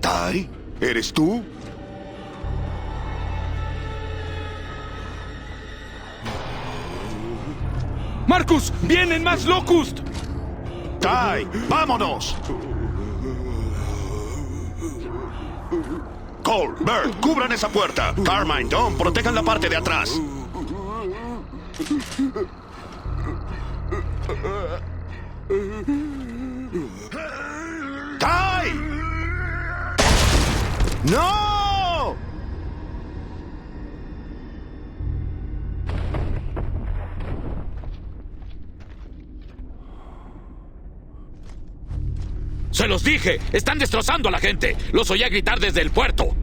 ¿Tai? 0.00 0.48
¿Eres 0.80 1.12
tú? 1.12 1.44
¡Marcus! 8.26 8.72
¡Vienen 8.82 9.22
más 9.22 9.44
Locust! 9.44 10.00
¡Tai! 11.00 11.46
¡Vámonos! 11.68 12.36
Cole, 16.42 16.74
Bert, 16.80 17.20
cubran 17.20 17.52
esa 17.52 17.68
puerta. 17.68 18.14
Carmine, 18.24 18.68
Don, 18.68 18.96
protejan 18.96 19.34
la 19.34 19.42
parte 19.42 19.68
de 19.68 19.76
atrás. 19.76 20.20
¡Tai! 28.18 28.72
¡No! 31.04 31.55
¡Se 42.76 42.86
los 42.86 43.02
dije! 43.02 43.40
¡Están 43.54 43.78
destrozando 43.78 44.28
a 44.28 44.32
la 44.32 44.38
gente! 44.38 44.76
¡Los 44.92 45.10
oía 45.10 45.30
gritar 45.30 45.58
desde 45.58 45.80
el 45.80 45.90
puerto! 45.90 46.36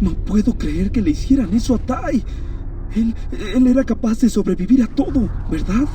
No 0.00 0.14
puedo 0.14 0.56
creer 0.56 0.90
que 0.90 1.02
le 1.02 1.10
hicieran 1.10 1.52
eso 1.52 1.74
a 1.74 1.78
Tai. 1.78 2.24
Él, 2.96 3.14
él 3.54 3.66
era 3.66 3.84
capaz 3.84 4.18
de 4.20 4.30
sobrevivir 4.30 4.82
a 4.82 4.86
todo, 4.86 5.28
¿verdad? 5.50 5.86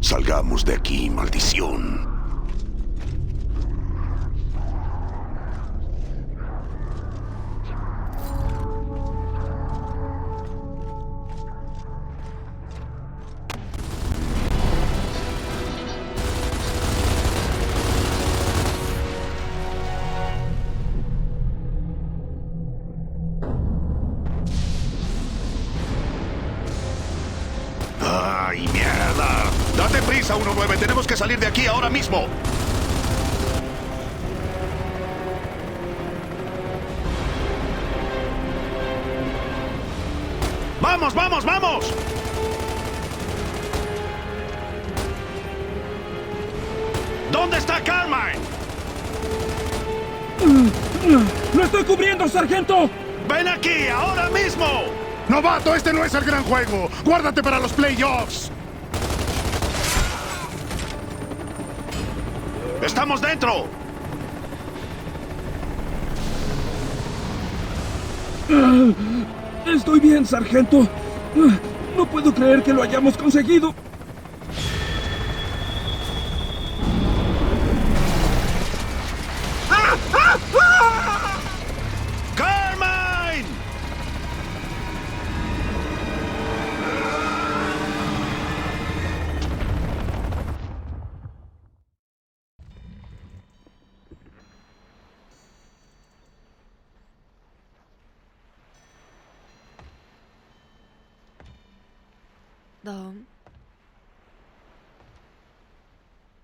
Salgamos 0.00 0.64
de 0.64 0.72
aquí, 0.72 1.10
maldición. 1.10 2.15
¿Dónde 47.46 47.58
está 47.58 47.80
Carmine? 47.80 48.40
¡Lo 51.54 51.62
estoy 51.62 51.84
cubriendo, 51.84 52.26
sargento! 52.26 52.90
¡Ven 53.28 53.46
aquí, 53.46 53.86
ahora 53.86 54.28
mismo! 54.30 54.66
Novato, 55.28 55.72
este 55.72 55.92
no 55.92 56.04
es 56.04 56.12
el 56.14 56.24
gran 56.24 56.42
juego. 56.42 56.90
Guárdate 57.04 57.44
para 57.44 57.60
los 57.60 57.72
playoffs. 57.72 58.50
¡Estamos 62.82 63.20
dentro! 63.20 63.68
Estoy 69.72 70.00
bien, 70.00 70.26
sargento. 70.26 70.88
No 71.96 72.06
puedo 72.06 72.34
creer 72.34 72.64
que 72.64 72.72
lo 72.72 72.82
hayamos 72.82 73.16
conseguido. 73.16 73.72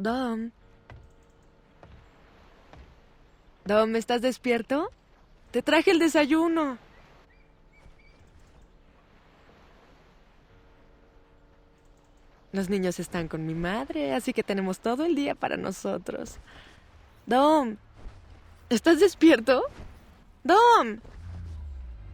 Dom. 0.02 0.50
Dom, 3.64 3.94
¿estás 3.94 4.20
despierto? 4.20 4.90
Te 5.52 5.62
traje 5.62 5.92
el 5.92 6.00
desayuno. 6.00 6.76
Los 12.50 12.68
niños 12.68 12.98
están 12.98 13.28
con 13.28 13.46
mi 13.46 13.54
madre, 13.54 14.12
así 14.14 14.32
que 14.32 14.42
tenemos 14.42 14.80
todo 14.80 15.04
el 15.04 15.14
día 15.14 15.34
para 15.36 15.56
nosotros. 15.56 16.38
Dom, 17.24 17.76
¿estás 18.68 18.98
despierto? 18.98 19.62
Dom. 20.42 20.98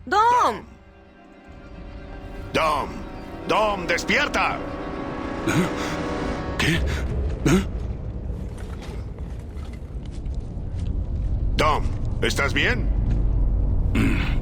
Dom. 0.05 0.65
Dom, 2.53 2.89
Dom, 3.49 3.87
despierta. 3.87 4.59
¿Qué? 6.59 6.81
Dom, 11.59 11.83
¿estás 12.23 12.55
bien? 12.55 12.89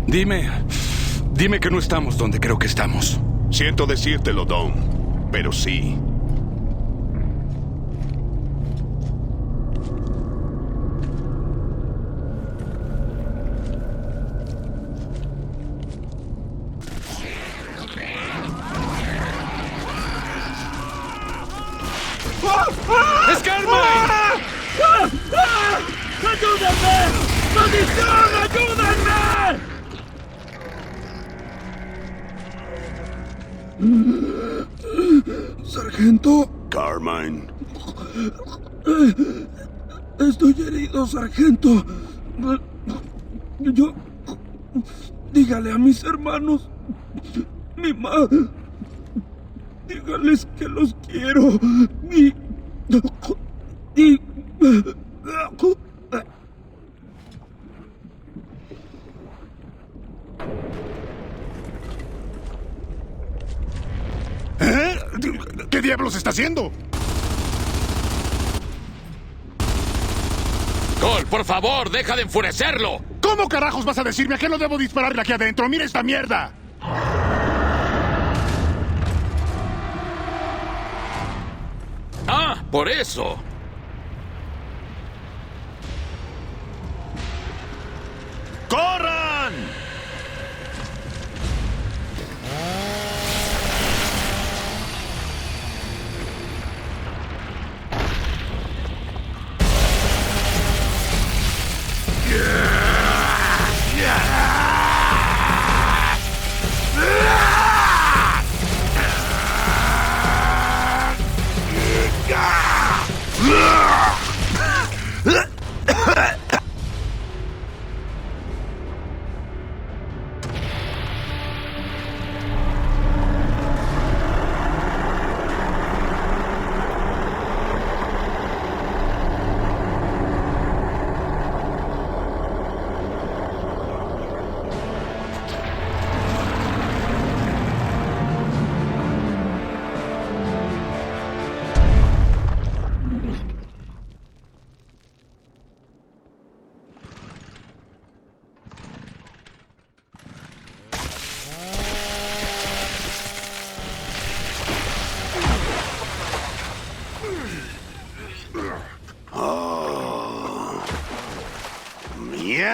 Dime. 0.06 0.50
Dime 1.32 1.60
que 1.60 1.70
no 1.70 1.78
estamos 1.78 2.18
donde 2.18 2.38
creo 2.38 2.58
que 2.58 2.66
estamos. 2.66 3.18
Siento 3.50 3.86
decírtelo, 3.86 4.44
Dom, 4.44 4.74
pero 5.32 5.50
sí. 5.50 5.96
¡Es 23.32 23.38
Carmine! 23.42 23.76
¡Ayúdenme! 26.22 27.65
¡Maldición! 27.76 28.28
¡Ayúdenme! 28.42 29.26
Sargento, 35.64 36.50
Carmine, 36.70 37.46
Estoy 40.18 40.54
herido, 40.66 41.06
sargento. 41.06 41.84
Yo... 43.60 43.92
Dígale 45.32 45.72
a 45.72 45.78
mis 45.78 46.02
hermanos, 46.04 46.68
mi 47.76 47.92
madre... 47.92 48.48
Dígales 49.86 50.48
que 50.58 50.68
los 50.68 50.96
quiero. 51.06 51.60
Y... 52.10 52.32
Y... 53.94 54.20
¿Eh? 64.58 64.94
¿Qué 65.70 65.82
diablos 65.82 66.14
está 66.16 66.30
haciendo? 66.30 66.72
Cole, 71.00 71.26
por 71.26 71.44
favor, 71.44 71.90
deja 71.90 72.16
de 72.16 72.22
enfurecerlo. 72.22 73.00
¿Cómo 73.20 73.48
carajos 73.48 73.84
vas 73.84 73.98
a 73.98 74.04
decirme 74.04 74.36
a 74.36 74.38
qué 74.38 74.48
no 74.48 74.56
debo 74.58 74.78
dispararle 74.78 75.20
aquí 75.20 75.32
adentro? 75.32 75.68
¡Mira 75.68 75.84
esta 75.84 76.02
mierda! 76.02 76.52
Ah, 82.28 82.62
por 82.70 82.88
eso. 82.88 83.36
¡Corran! 88.68 89.05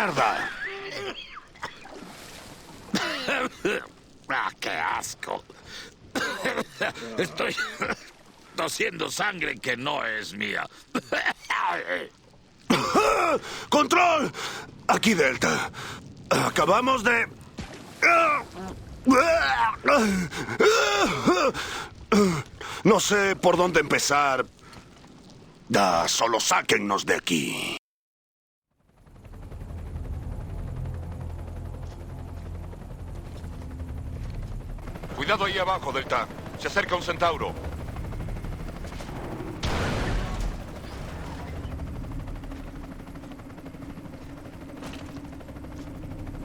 ¡Mierda! 0.02 0.50
ah, 4.28 4.50
qué 4.58 4.70
asco. 4.70 5.44
Estoy 7.18 7.54
tosiendo 8.56 9.08
sangre 9.08 9.56
que 9.58 9.76
no 9.76 10.04
es 10.04 10.34
mía. 10.34 10.68
¡Control! 13.68 14.32
Aquí 14.88 15.14
Delta. 15.14 15.70
Acabamos 16.30 17.04
de... 17.04 17.28
No 22.82 22.98
sé 22.98 23.36
por 23.36 23.56
dónde 23.56 23.78
empezar. 23.78 24.44
Ah, 25.72 26.06
solo 26.08 26.40
sáquennos 26.40 27.06
de 27.06 27.14
aquí. 27.14 27.76
Ahí 35.40 35.58
abajo, 35.58 35.90
Delta. 35.92 36.28
Se 36.58 36.68
acerca 36.68 36.94
un 36.94 37.02
centauro. 37.02 37.54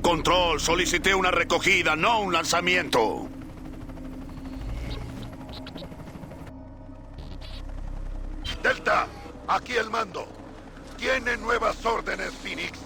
Control, 0.01 0.61
solicité 0.61 1.13
una 1.13 1.31
recogida, 1.31 1.97
no 1.97 2.21
un 2.21 2.31
lanzamiento. 2.31 3.27
Delta, 8.63 9.07
aquí 9.49 9.73
el 9.73 9.89
mando. 9.89 10.25
Tiene 10.95 11.35
nuevas 11.35 11.85
órdenes, 11.85 12.31
Phoenix. 12.41 12.79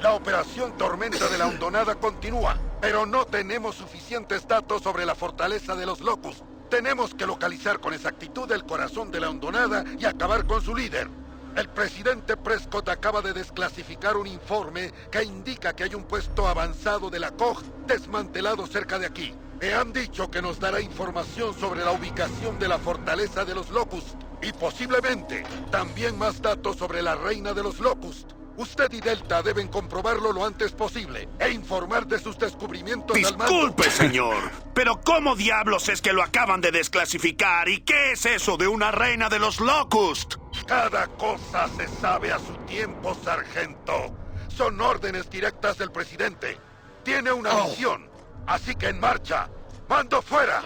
La 0.00 0.14
operación 0.14 0.78
Tormenta 0.78 1.28
de 1.28 1.38
la 1.38 1.48
Hondonada 1.48 1.96
continúa, 1.96 2.56
pero 2.84 3.06
no 3.06 3.24
tenemos 3.24 3.76
suficientes 3.76 4.46
datos 4.46 4.82
sobre 4.82 5.06
la 5.06 5.14
fortaleza 5.14 5.74
de 5.74 5.86
los 5.86 6.02
Locus. 6.02 6.42
Tenemos 6.68 7.14
que 7.14 7.24
localizar 7.24 7.80
con 7.80 7.94
exactitud 7.94 8.52
el 8.52 8.66
corazón 8.66 9.10
de 9.10 9.20
la 9.20 9.30
Hondonada 9.30 9.86
y 9.98 10.04
acabar 10.04 10.46
con 10.46 10.60
su 10.60 10.76
líder. 10.76 11.08
El 11.56 11.70
presidente 11.70 12.36
Prescott 12.36 12.90
acaba 12.90 13.22
de 13.22 13.32
desclasificar 13.32 14.18
un 14.18 14.26
informe 14.26 14.92
que 15.10 15.24
indica 15.24 15.74
que 15.74 15.84
hay 15.84 15.94
un 15.94 16.04
puesto 16.04 16.46
avanzado 16.46 17.08
de 17.08 17.20
la 17.20 17.30
COG 17.30 17.62
desmantelado 17.86 18.66
cerca 18.66 18.98
de 18.98 19.06
aquí. 19.06 19.32
Me 19.62 19.72
han 19.72 19.94
dicho 19.94 20.30
que 20.30 20.42
nos 20.42 20.60
dará 20.60 20.78
información 20.82 21.58
sobre 21.58 21.82
la 21.86 21.92
ubicación 21.92 22.58
de 22.58 22.68
la 22.68 22.78
fortaleza 22.78 23.46
de 23.46 23.54
los 23.54 23.70
Locust 23.70 24.08
y 24.42 24.52
posiblemente 24.52 25.42
también 25.70 26.18
más 26.18 26.42
datos 26.42 26.76
sobre 26.76 27.00
la 27.00 27.14
reina 27.14 27.54
de 27.54 27.62
los 27.62 27.80
Locust. 27.80 28.32
Usted 28.56 28.92
y 28.92 29.00
Delta 29.00 29.42
deben 29.42 29.66
comprobarlo 29.68 30.32
lo 30.32 30.44
antes 30.44 30.72
posible 30.72 31.28
e 31.40 31.50
informar 31.50 32.06
de 32.06 32.20
sus 32.20 32.38
descubrimientos 32.38 33.16
al 33.16 33.36
mando. 33.36 33.52
Disculpe, 33.52 33.90
señor, 33.90 34.36
pero 34.74 35.00
¿cómo 35.00 35.34
diablos 35.34 35.88
es 35.88 36.00
que 36.00 36.12
lo 36.12 36.22
acaban 36.22 36.60
de 36.60 36.70
desclasificar? 36.70 37.68
¿Y 37.68 37.80
qué 37.80 38.12
es 38.12 38.26
eso 38.26 38.56
de 38.56 38.68
una 38.68 38.92
reina 38.92 39.28
de 39.28 39.40
los 39.40 39.60
Locust? 39.60 40.34
Cada 40.66 41.08
cosa 41.08 41.68
se 41.76 41.88
sabe 42.00 42.32
a 42.32 42.38
su 42.38 42.54
tiempo, 42.66 43.16
sargento. 43.24 44.16
Son 44.48 44.80
órdenes 44.80 45.28
directas 45.28 45.78
del 45.78 45.90
presidente. 45.90 46.56
Tiene 47.02 47.32
una 47.32 47.52
misión, 47.64 48.08
así 48.46 48.76
que 48.76 48.88
en 48.88 49.00
marcha. 49.00 49.48
¡Mando 49.88 50.22
fuera! 50.22 50.62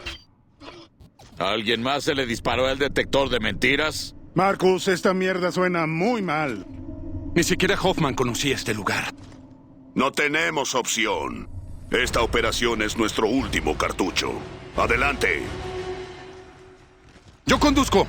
¿A 1.38 1.50
alguien 1.50 1.82
más 1.82 2.04
se 2.04 2.14
le 2.14 2.26
disparó 2.26 2.68
el 2.68 2.78
detector 2.78 3.30
de 3.30 3.40
mentiras? 3.40 4.14
Marcus, 4.34 4.88
esta 4.88 5.14
mierda 5.14 5.50
suena 5.52 5.86
muy 5.86 6.20
mal. 6.20 6.66
Ni 7.38 7.44
siquiera 7.44 7.78
Hoffman 7.80 8.14
conocía 8.14 8.56
este 8.56 8.74
lugar. 8.74 9.14
No 9.94 10.10
tenemos 10.10 10.74
opción. 10.74 11.48
Esta 11.88 12.20
operación 12.20 12.82
es 12.82 12.96
nuestro 12.96 13.28
último 13.28 13.78
cartucho. 13.78 14.32
Adelante. 14.76 15.44
Yo 17.46 17.60
conduzco. 17.60 18.08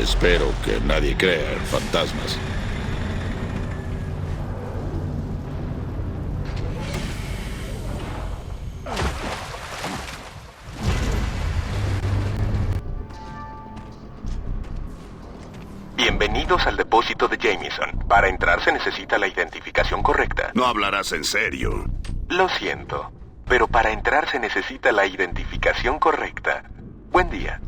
Espero 0.00 0.54
que 0.64 0.80
nadie 0.80 1.14
crea 1.14 1.52
en 1.52 1.60
fantasmas. 1.66 2.38
Para 18.08 18.28
entrar 18.28 18.62
se 18.62 18.72
necesita 18.72 19.18
la 19.18 19.26
identificación 19.26 20.02
correcta. 20.02 20.50
No 20.54 20.66
hablarás 20.66 21.12
en 21.12 21.24
serio. 21.24 21.84
Lo 22.28 22.48
siento, 22.48 23.12
pero 23.46 23.68
para 23.68 23.92
entrar 23.92 24.28
se 24.30 24.38
necesita 24.38 24.92
la 24.92 25.06
identificación 25.06 25.98
correcta. 25.98 26.64
Buen 27.10 27.30
día. 27.30 27.60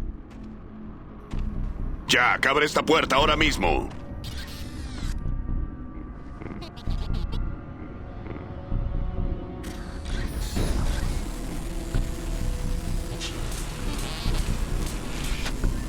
Jack, 2.07 2.46
abre 2.46 2.66
esta 2.66 2.83
puerta 2.83 3.16
ahora 3.16 3.37
mismo. 3.37 3.88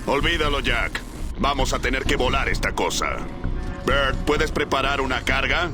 Olvídalo, 0.08 0.60
Jack. 0.60 1.02
Vamos 1.40 1.74
a 1.74 1.80
tener 1.80 2.04
que 2.04 2.16
volar 2.16 2.48
esta 2.48 2.72
cosa. 2.72 3.18
Bert, 3.86 4.18
¿puedes 4.26 4.52
preparar 4.52 5.02
una 5.02 5.22
carga? 5.22 5.70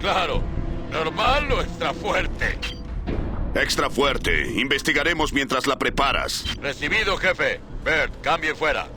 Claro. 0.00 0.42
¿Normal 0.90 1.50
o 1.52 1.60
extra 1.62 1.92
fuerte? 1.92 2.58
Extra 3.54 3.90
fuerte. 3.90 4.50
Investigaremos 4.52 5.32
mientras 5.32 5.66
la 5.66 5.78
preparas. 5.78 6.44
Recibido, 6.60 7.16
jefe. 7.16 7.60
Bert, 7.84 8.20
cambie 8.22 8.54
fuera. 8.54 8.88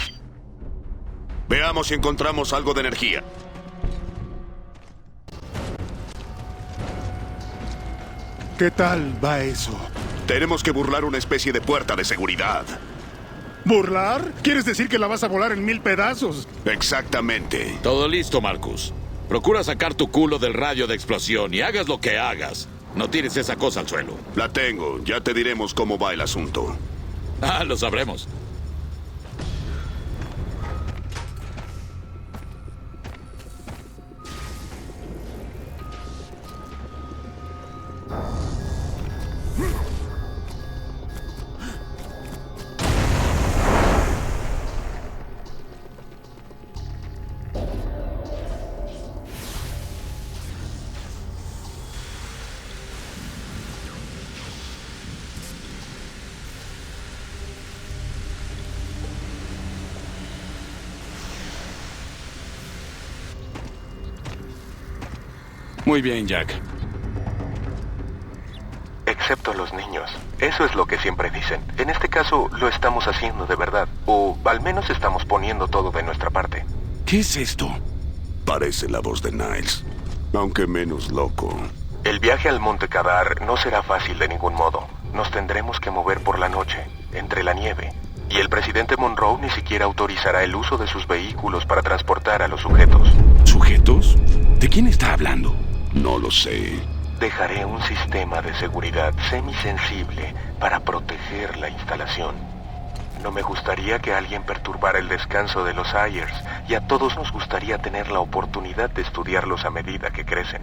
Veamos 1.47 1.87
si 1.87 1.93
encontramos 1.93 2.53
algo 2.53 2.73
de 2.73 2.81
energía. 2.81 3.23
¿Qué 8.57 8.71
tal 8.71 9.13
va 9.23 9.41
eso? 9.41 9.77
Tenemos 10.27 10.63
que 10.63 10.71
burlar 10.71 11.03
una 11.03 11.17
especie 11.17 11.51
de 11.51 11.59
puerta 11.59 11.95
de 11.95 12.05
seguridad. 12.05 12.65
¿Burlar? 13.65 14.31
¿Quieres 14.43 14.63
decir 14.63 14.87
que 14.87 14.99
la 14.99 15.07
vas 15.07 15.23
a 15.23 15.27
volar 15.27 15.51
en 15.51 15.65
mil 15.65 15.81
pedazos? 15.81 16.47
Exactamente. 16.65 17.77
Todo 17.81 18.07
listo, 18.07 18.39
Marcus. 18.39 18.93
Procura 19.27 19.63
sacar 19.63 19.95
tu 19.95 20.11
culo 20.11 20.37
del 20.37 20.53
radio 20.53 20.85
de 20.85 20.93
explosión 20.93 21.51
y 21.53 21.61
hagas 21.61 21.87
lo 21.87 21.99
que 21.99 22.19
hagas. 22.19 22.67
No 22.95 23.09
tires 23.09 23.35
esa 23.37 23.55
cosa 23.55 23.79
al 23.79 23.87
suelo. 23.87 24.17
La 24.35 24.49
tengo. 24.49 25.03
Ya 25.03 25.19
te 25.21 25.33
diremos 25.33 25.73
cómo 25.73 25.97
va 25.97 26.13
el 26.13 26.21
asunto. 26.21 26.77
Ah, 27.41 27.65
lo 27.65 27.75
sabremos. 27.75 28.29
Muy 65.85 66.01
bien, 66.01 66.27
Jack. 66.27 66.51
Excepto 69.05 69.53
los 69.53 69.71
niños. 69.73 70.09
Eso 70.39 70.65
es 70.65 70.73
lo 70.73 70.87
que 70.87 70.97
siempre 70.97 71.29
dicen. 71.29 71.61
En 71.77 71.91
este 71.91 72.09
caso, 72.09 72.49
lo 72.59 72.67
estamos 72.67 73.07
haciendo 73.07 73.45
de 73.45 73.55
verdad. 73.55 73.87
O 74.07 74.35
al 74.45 74.61
menos 74.61 74.89
estamos 74.89 75.25
poniendo 75.25 75.67
todo 75.67 75.91
de 75.91 76.01
nuestra 76.01 76.31
parte. 76.31 76.65
¿Qué 77.05 77.19
es 77.19 77.37
esto? 77.37 77.69
Parece 78.45 78.89
la 78.89 78.99
voz 78.99 79.21
de 79.21 79.31
Niles, 79.31 79.83
aunque 80.33 80.65
menos 80.65 81.11
loco. 81.11 81.55
El 82.03 82.19
viaje 82.19 82.49
al 82.49 82.59
Monte 82.59 82.87
Kadar 82.87 83.41
no 83.41 83.55
será 83.55 83.83
fácil 83.83 84.17
de 84.17 84.27
ningún 84.27 84.55
modo. 84.55 84.87
Nos 85.13 85.29
tendremos 85.29 85.79
que 85.79 85.91
mover 85.91 86.19
por 86.21 86.39
la 86.39 86.49
noche, 86.49 86.83
entre 87.13 87.43
la 87.43 87.53
nieve. 87.53 87.93
Y 88.29 88.37
el 88.37 88.49
presidente 88.49 88.97
Monroe 88.97 89.39
ni 89.39 89.51
siquiera 89.51 89.85
autorizará 89.85 90.43
el 90.43 90.55
uso 90.55 90.77
de 90.77 90.87
sus 90.87 91.07
vehículos 91.07 91.65
para 91.67 91.83
transportar 91.83 92.41
a 92.41 92.47
los 92.47 92.61
sujetos. 92.61 93.07
¿Sujetos? 93.43 94.17
¿De 94.59 94.67
quién 94.67 94.87
está 94.87 95.13
hablando? 95.13 95.55
No 95.95 96.19
lo 96.19 96.29
sé. 96.29 96.79
Dejaré 97.19 97.65
un 97.65 97.81
sistema 97.83 98.41
de 98.41 98.53
seguridad 98.55 99.13
semisensible 99.29 100.33
para 100.59 100.81
proteger 100.81 101.57
la 101.57 101.69
instalación. 101.69 102.35
No 103.23 103.31
me 103.31 103.41
gustaría 103.41 103.99
que 103.99 104.13
alguien 104.13 104.43
perturbara 104.43 104.99
el 104.99 105.07
descanso 105.07 105.63
de 105.63 105.73
los 105.73 105.93
Ayers 105.93 106.33
y 106.67 106.75
a 106.75 106.81
todos 106.81 107.15
nos 107.15 107.31
gustaría 107.31 107.77
tener 107.77 108.11
la 108.11 108.19
oportunidad 108.19 108.89
de 108.89 109.03
estudiarlos 109.03 109.63
a 109.63 109.69
medida 109.69 110.11
que 110.11 110.25
crecen. 110.25 110.61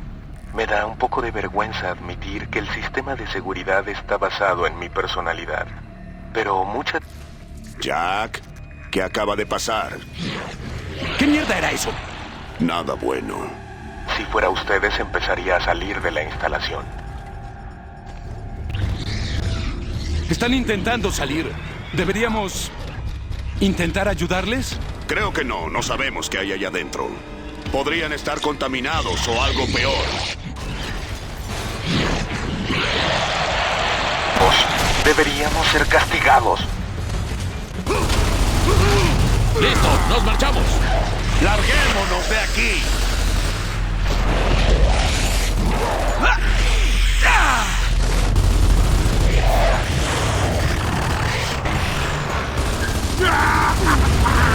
Me 0.54 0.66
da 0.66 0.84
un 0.84 0.98
poco 0.98 1.22
de 1.22 1.30
vergüenza 1.30 1.88
admitir 1.88 2.48
que 2.48 2.58
el 2.58 2.68
sistema 2.68 3.16
de 3.16 3.26
seguridad 3.28 3.88
está 3.88 4.18
basado 4.18 4.66
en 4.66 4.78
mi 4.78 4.90
personalidad. 4.90 5.66
Pero 6.34 6.62
mucha... 6.64 6.98
Jack, 7.80 8.42
¿qué 8.90 9.02
acaba 9.02 9.34
de 9.34 9.46
pasar? 9.46 9.96
¿Qué 11.18 11.26
mierda 11.26 11.56
era 11.56 11.70
eso? 11.70 11.90
Nada 12.60 12.92
bueno. 12.94 13.61
Si 14.16 14.24
fuera 14.24 14.50
ustedes, 14.50 14.98
empezaría 14.98 15.56
a 15.56 15.60
salir 15.64 16.00
de 16.00 16.10
la 16.10 16.22
instalación. 16.22 16.84
Están 20.28 20.54
intentando 20.54 21.10
salir. 21.10 21.52
¿Deberíamos 21.92 22.70
intentar 23.60 24.08
ayudarles? 24.08 24.78
Creo 25.06 25.32
que 25.32 25.44
no. 25.44 25.68
No 25.68 25.82
sabemos 25.82 26.30
qué 26.30 26.38
hay 26.38 26.52
allá 26.52 26.68
adentro. 26.68 27.08
Podrían 27.70 28.12
estar 28.12 28.40
contaminados 28.40 29.26
o 29.28 29.42
algo 29.42 29.66
peor. 29.66 30.04
Deberíamos 35.04 35.66
ser 35.66 35.86
castigados. 35.88 36.60
¡Listo! 39.60 39.88
¡Nos 40.08 40.24
marchamos! 40.24 40.62
¡Larguémonos 41.42 42.30
de 42.30 42.38
aquí! 42.38 43.01
으아! 53.24 54.51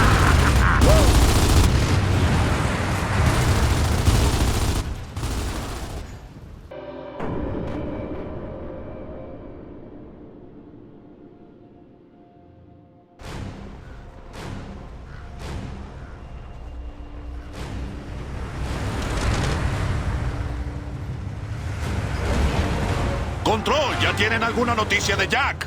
Control, 23.58 23.98
¿ya 24.00 24.14
tienen 24.14 24.44
alguna 24.44 24.72
noticia 24.72 25.16
de 25.16 25.26
Jack? 25.26 25.66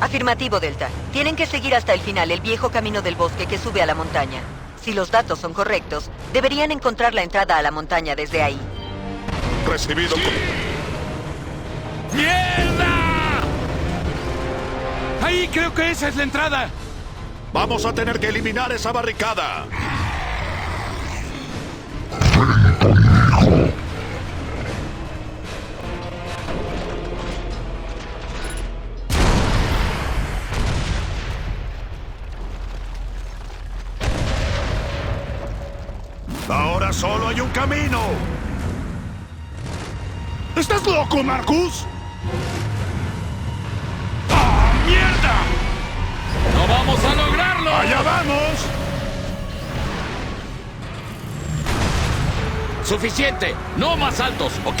Afirmativo, 0.00 0.60
Delta. 0.60 0.88
Tienen 1.12 1.34
que 1.34 1.44
seguir 1.44 1.74
hasta 1.74 1.92
el 1.92 1.98
final 1.98 2.30
el 2.30 2.40
viejo 2.40 2.70
camino 2.70 3.02
del 3.02 3.16
bosque 3.16 3.46
que 3.46 3.58
sube 3.58 3.82
a 3.82 3.86
la 3.86 3.96
montaña. 3.96 4.40
Si 4.80 4.92
los 4.92 5.10
datos 5.10 5.40
son 5.40 5.52
correctos, 5.52 6.08
deberían 6.32 6.70
encontrar 6.70 7.14
la 7.14 7.24
entrada 7.24 7.58
a 7.58 7.62
la 7.62 7.72
montaña 7.72 8.14
desde 8.14 8.44
ahí. 8.44 8.60
Recibido. 9.66 10.14
¡Mierda! 12.14 13.40
Ahí 15.24 15.48
creo 15.52 15.74
que 15.74 15.90
esa 15.90 16.06
es 16.06 16.14
la 16.14 16.22
entrada. 16.22 16.70
Vamos 17.52 17.84
a 17.84 17.92
tener 17.92 18.20
que 18.20 18.28
eliminar 18.28 18.70
esa 18.70 18.92
barricada. 18.92 19.66
Camino. 37.52 38.00
¿Estás 40.56 40.84
loco, 40.86 41.22
Marcus? 41.22 41.86
¡Ah, 44.30 44.72
mierda! 44.86 45.34
¡No 46.56 46.66
vamos 46.72 47.04
a 47.04 47.14
lograrlo! 47.14 47.74
¡Allá 47.74 48.02
vamos! 48.02 48.66
Suficiente. 52.84 53.54
No 53.76 53.96
más 53.96 54.20
altos, 54.20 54.52
¿ok? 54.64 54.80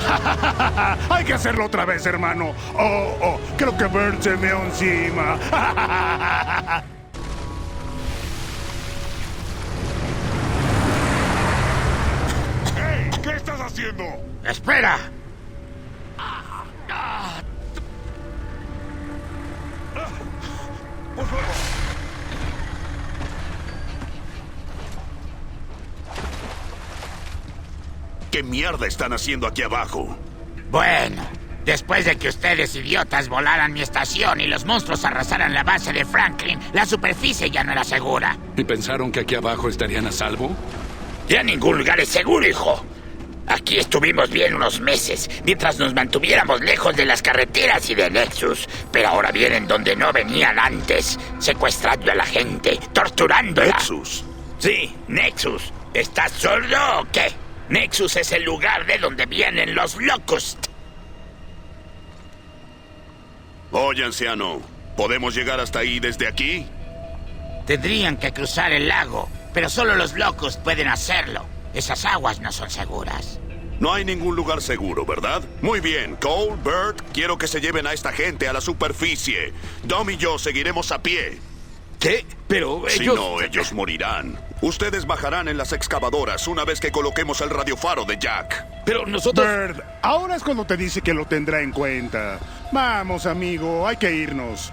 Hay 1.10 1.24
que 1.24 1.34
hacerlo 1.34 1.66
otra 1.66 1.84
vez, 1.84 2.04
hermano. 2.06 2.54
Oh, 2.74 3.16
oh, 3.22 3.40
creo 3.56 3.76
que 3.76 3.86
Bert 3.86 4.22
se 4.22 4.36
meó 4.36 4.62
encima. 4.64 5.38
haciendo? 13.90 14.04
¡Espera! 14.44 14.98
Por 21.16 21.26
favor. 21.26 21.44
¿Qué 28.30 28.42
mierda 28.42 28.86
están 28.86 29.12
haciendo 29.12 29.46
aquí 29.46 29.62
abajo? 29.62 30.16
Bueno, 30.70 31.22
Después 31.64 32.06
de 32.06 32.16
que 32.16 32.28
ustedes 32.28 32.74
idiotas 32.74 33.28
volaran 33.28 33.74
mi 33.74 33.82
estación 33.82 34.40
y 34.40 34.46
los 34.46 34.64
monstruos 34.64 35.04
arrasaran 35.04 35.52
la 35.52 35.62
base 35.62 35.92
de 35.92 36.06
Franklin, 36.06 36.58
la 36.72 36.86
superficie 36.86 37.50
ya 37.50 37.62
no 37.62 37.72
era 37.72 37.84
segura. 37.84 38.36
¿Y 38.56 38.64
pensaron 38.64 39.12
que 39.12 39.20
aquí 39.20 39.34
abajo 39.34 39.68
estarían 39.68 40.06
a 40.06 40.10
salvo? 40.10 40.56
Ya 41.28 41.42
ningún 41.42 41.76
lugar 41.76 42.00
es 42.00 42.08
seguro, 42.08 42.48
hijo. 42.48 42.82
Aquí 43.50 43.78
estuvimos 43.78 44.30
bien 44.30 44.54
unos 44.54 44.80
meses, 44.80 45.28
mientras 45.44 45.76
nos 45.80 45.92
mantuviéramos 45.92 46.60
lejos 46.60 46.94
de 46.94 47.04
las 47.04 47.20
carreteras 47.20 47.90
y 47.90 47.96
de 47.96 48.08
Nexus. 48.08 48.68
Pero 48.92 49.08
ahora 49.08 49.32
vienen 49.32 49.66
donde 49.66 49.96
no 49.96 50.12
venían 50.12 50.56
antes, 50.56 51.18
secuestrando 51.40 52.12
a 52.12 52.14
la 52.14 52.24
gente, 52.24 52.78
torturándola. 52.92 53.72
¿Nexus? 53.72 54.24
Sí, 54.58 54.94
Nexus. 55.08 55.72
¿Estás 55.92 56.30
sordo 56.30 57.00
o 57.00 57.04
qué? 57.10 57.32
Nexus 57.70 58.16
es 58.16 58.30
el 58.30 58.44
lugar 58.44 58.86
de 58.86 58.98
donde 58.98 59.26
vienen 59.26 59.74
los 59.74 60.00
Locust. 60.00 60.68
Oye, 63.72 64.04
anciano, 64.04 64.62
¿podemos 64.96 65.34
llegar 65.34 65.58
hasta 65.58 65.80
ahí 65.80 65.98
desde 65.98 66.28
aquí? 66.28 66.66
Tendrían 67.66 68.16
que 68.16 68.32
cruzar 68.32 68.70
el 68.70 68.86
lago, 68.86 69.28
pero 69.52 69.68
solo 69.68 69.96
los 69.96 70.14
Locust 70.14 70.60
pueden 70.60 70.86
hacerlo. 70.86 71.46
Esas 71.74 72.04
aguas 72.04 72.40
no 72.40 72.52
son 72.52 72.70
seguras. 72.70 73.38
No 73.78 73.94
hay 73.94 74.04
ningún 74.04 74.36
lugar 74.36 74.60
seguro, 74.60 75.06
¿verdad? 75.06 75.42
Muy 75.62 75.80
bien, 75.80 76.16
Cole, 76.16 76.56
Bert, 76.62 77.00
quiero 77.14 77.38
que 77.38 77.48
se 77.48 77.60
lleven 77.60 77.86
a 77.86 77.92
esta 77.92 78.12
gente 78.12 78.46
a 78.46 78.52
la 78.52 78.60
superficie. 78.60 79.54
Dom 79.84 80.10
y 80.10 80.16
yo 80.18 80.38
seguiremos 80.38 80.92
a 80.92 81.02
pie. 81.02 81.38
¿Qué? 81.98 82.26
Pero 82.48 82.88
ellos... 82.88 82.98
Si 82.98 83.06
no, 83.06 83.40
ellos 83.40 83.72
morirán. 83.72 84.38
Ustedes 84.62 85.06
bajarán 85.06 85.48
en 85.48 85.56
las 85.56 85.72
excavadoras 85.72 86.46
una 86.48 86.64
vez 86.64 86.80
que 86.80 86.90
coloquemos 86.90 87.40
el 87.40 87.50
radiofaro 87.50 88.04
de 88.04 88.18
Jack. 88.18 88.84
Pero 88.84 89.06
nosotros... 89.06 89.46
Bird, 89.46 89.82
ahora 90.02 90.36
es 90.36 90.42
cuando 90.42 90.66
te 90.66 90.76
dice 90.76 91.00
que 91.00 91.14
lo 91.14 91.26
tendrá 91.26 91.62
en 91.62 91.72
cuenta. 91.72 92.38
Vamos, 92.72 93.24
amigo, 93.24 93.86
hay 93.86 93.96
que 93.96 94.12
irnos. 94.12 94.72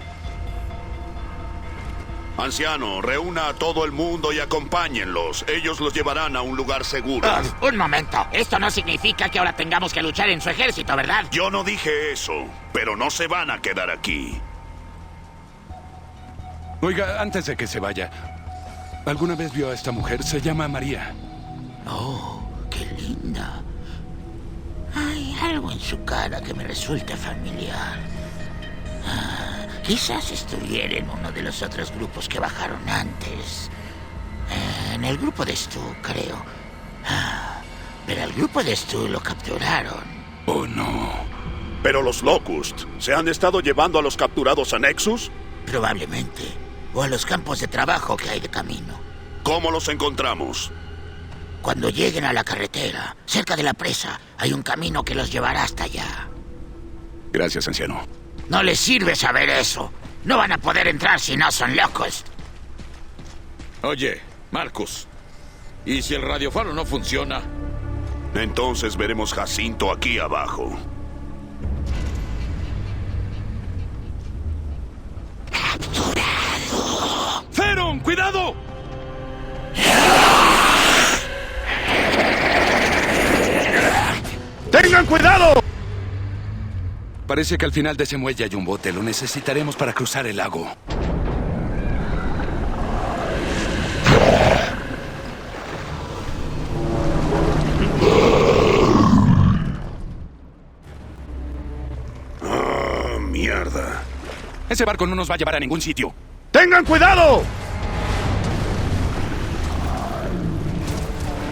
Anciano, 2.38 3.02
reúna 3.02 3.48
a 3.48 3.54
todo 3.54 3.84
el 3.84 3.90
mundo 3.90 4.32
y 4.32 4.38
acompáñenlos. 4.38 5.44
Ellos 5.48 5.80
los 5.80 5.92
llevarán 5.92 6.36
a 6.36 6.42
un 6.42 6.56
lugar 6.56 6.84
seguro. 6.84 7.28
Ah, 7.28 7.42
un 7.60 7.76
momento. 7.76 8.28
Esto 8.30 8.60
no 8.60 8.70
significa 8.70 9.28
que 9.28 9.40
ahora 9.40 9.54
tengamos 9.54 9.92
que 9.92 10.00
luchar 10.00 10.30
en 10.30 10.40
su 10.40 10.48
ejército, 10.48 10.94
¿verdad? 10.94 11.24
Yo 11.32 11.50
no 11.50 11.64
dije 11.64 12.12
eso, 12.12 12.46
pero 12.72 12.96
no 12.96 13.10
se 13.10 13.26
van 13.26 13.50
a 13.50 13.60
quedar 13.60 13.90
aquí. 13.90 14.40
Oiga, 16.80 17.20
antes 17.20 17.46
de 17.46 17.56
que 17.56 17.66
se 17.66 17.80
vaya, 17.80 18.08
¿alguna 19.04 19.34
vez 19.34 19.52
vio 19.52 19.70
a 19.70 19.74
esta 19.74 19.90
mujer? 19.90 20.22
Se 20.22 20.40
llama 20.40 20.68
María. 20.68 21.12
Oh, 21.88 22.40
qué 22.70 22.84
linda. 23.00 23.60
Hay 24.94 25.36
algo 25.42 25.72
en 25.72 25.80
su 25.80 26.04
cara 26.04 26.40
que 26.40 26.54
me 26.54 26.62
resulta 26.62 27.16
familiar. 27.16 27.98
Ah, 29.08 29.66
quizás 29.82 30.30
estuviera 30.30 30.98
en 30.98 31.08
uno 31.08 31.32
de 31.32 31.42
los 31.42 31.62
otros 31.62 31.90
grupos 31.92 32.28
que 32.28 32.38
bajaron 32.38 32.86
antes. 32.88 33.70
Eh, 34.50 34.94
en 34.94 35.04
el 35.04 35.16
grupo 35.16 35.44
de 35.44 35.56
Stu, 35.56 35.80
creo. 36.02 36.44
Ah, 37.06 37.60
pero 38.06 38.22
al 38.22 38.32
grupo 38.32 38.62
de 38.62 38.76
Stu 38.76 39.08
lo 39.08 39.20
capturaron. 39.20 40.04
Oh, 40.46 40.66
no. 40.66 41.12
Pero 41.82 42.02
los 42.02 42.22
Locust, 42.22 42.82
¿se 42.98 43.14
han 43.14 43.28
estado 43.28 43.60
llevando 43.60 43.98
a 43.98 44.02
los 44.02 44.16
capturados 44.16 44.74
a 44.74 44.78
Nexus? 44.78 45.30
Probablemente. 45.66 46.42
O 46.94 47.02
a 47.02 47.08
los 47.08 47.24
campos 47.24 47.60
de 47.60 47.68
trabajo 47.68 48.16
que 48.16 48.28
hay 48.28 48.40
de 48.40 48.48
camino. 48.48 49.00
¿Cómo 49.42 49.70
los 49.70 49.88
encontramos? 49.88 50.72
Cuando 51.62 51.90
lleguen 51.90 52.24
a 52.24 52.32
la 52.32 52.44
carretera, 52.44 53.16
cerca 53.26 53.56
de 53.56 53.62
la 53.62 53.74
presa, 53.74 54.20
hay 54.36 54.52
un 54.52 54.62
camino 54.62 55.04
que 55.04 55.14
los 55.14 55.30
llevará 55.30 55.62
hasta 55.62 55.84
allá. 55.84 56.28
Gracias, 57.32 57.68
anciano. 57.68 58.17
No 58.48 58.62
les 58.62 58.78
sirve 58.80 59.14
saber 59.14 59.50
eso. 59.50 59.92
No 60.24 60.38
van 60.38 60.52
a 60.52 60.58
poder 60.58 60.88
entrar 60.88 61.20
si 61.20 61.36
no 61.36 61.50
son 61.50 61.76
locos. 61.76 62.24
Oye, 63.82 64.20
Marcus, 64.50 65.06
¿y 65.84 66.02
si 66.02 66.14
el 66.14 66.22
radiofaro 66.22 66.72
no 66.72 66.84
funciona? 66.84 67.42
Entonces 68.34 68.96
veremos 68.96 69.32
Jacinto 69.32 69.92
aquí 69.92 70.18
abajo. 70.18 70.78
¡Feron, 77.52 78.00
cuidado! 78.00 78.54
¡Tengan 84.70 85.06
cuidado! 85.06 85.67
Parece 87.28 87.58
que 87.58 87.66
al 87.66 87.72
final 87.72 87.94
de 87.94 88.04
ese 88.04 88.16
muelle 88.16 88.44
hay 88.44 88.54
un 88.54 88.64
bote. 88.64 88.90
Lo 88.90 89.02
necesitaremos 89.02 89.76
para 89.76 89.92
cruzar 89.92 90.26
el 90.26 90.38
lago. 90.38 90.66
Ah, 102.42 103.18
mierda. 103.20 104.02
Ese 104.70 104.86
barco 104.86 105.06
no 105.06 105.14
nos 105.14 105.30
va 105.30 105.34
a 105.34 105.36
llevar 105.36 105.56
a 105.56 105.60
ningún 105.60 105.82
sitio. 105.82 106.14
¡Tengan 106.50 106.82
cuidado! 106.86 107.42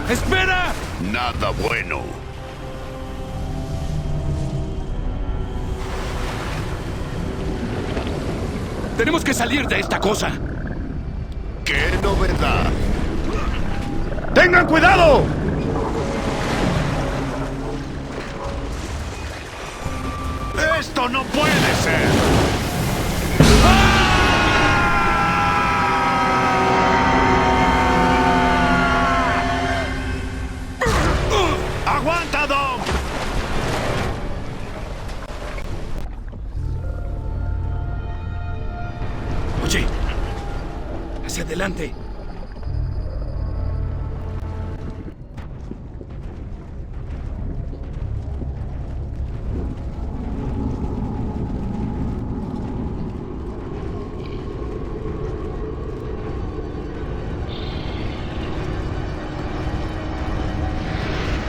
¡Espera! 0.09 0.73
Nada 1.11 1.51
bueno. 1.51 2.26
Tenemos 8.97 9.23
que 9.23 9.33
salir 9.33 9.67
de 9.67 9.79
esta 9.79 9.99
cosa. 9.99 10.31
¡Qué 11.63 11.91
novedad! 12.01 12.71
¡Tengan 14.33 14.65
cuidado! 14.65 15.23
¡Esto 20.79 21.09
no 21.09 21.23
puede 21.25 21.75
ser! 21.83 22.36
Adelante. 41.57 41.93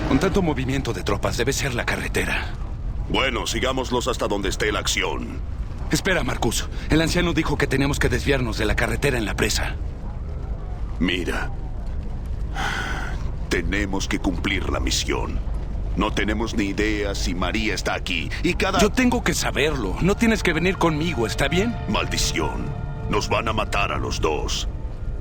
Con 0.09 0.19
tanto 0.19 0.43
movimiento 0.43 0.93
de 0.93 1.03
tropas 1.05 1.37
debe 1.37 1.53
ser 1.53 1.75
la 1.75 1.85
carretera. 1.85 2.55
Bueno, 3.11 3.47
sigámoslos 3.47 4.09
hasta 4.09 4.27
donde 4.27 4.49
esté 4.49 4.73
la 4.73 4.81
acción. 4.81 5.39
Espera, 5.91 6.23
Marcus. 6.23 6.69
El 6.91 7.01
anciano 7.01 7.33
dijo 7.33 7.57
que 7.57 7.67
teníamos 7.67 7.99
que 7.99 8.11
desviarnos 8.11 8.59
de 8.59 8.67
la 8.67 8.77
carretera 8.77 9.17
en 9.17 9.25
la 9.25 9.35
presa. 9.35 9.77
Mira. 10.99 11.51
Tenemos 13.49 14.09
que 14.09 14.19
cumplir 14.19 14.69
la 14.71 14.81
misión. 14.81 15.39
No 15.97 16.13
tenemos 16.13 16.55
ni 16.55 16.67
idea 16.67 17.15
si 17.15 17.35
María 17.35 17.75
está 17.75 17.95
aquí 17.95 18.31
y 18.43 18.55
cada... 18.55 18.79
Yo 18.79 18.91
tengo 18.91 19.23
que 19.25 19.35
saberlo. 19.35 19.97
No 20.01 20.17
tienes 20.17 20.43
que 20.43 20.53
venir 20.53 20.79
conmigo, 20.79 21.27
¿está 21.27 21.49
bien? 21.49 21.75
Maldición. 21.89 22.67
Nos 23.11 23.29
van 23.29 23.49
a 23.49 23.53
matar 23.53 23.91
a 23.91 23.99
los 23.99 24.21
dos. 24.21 24.69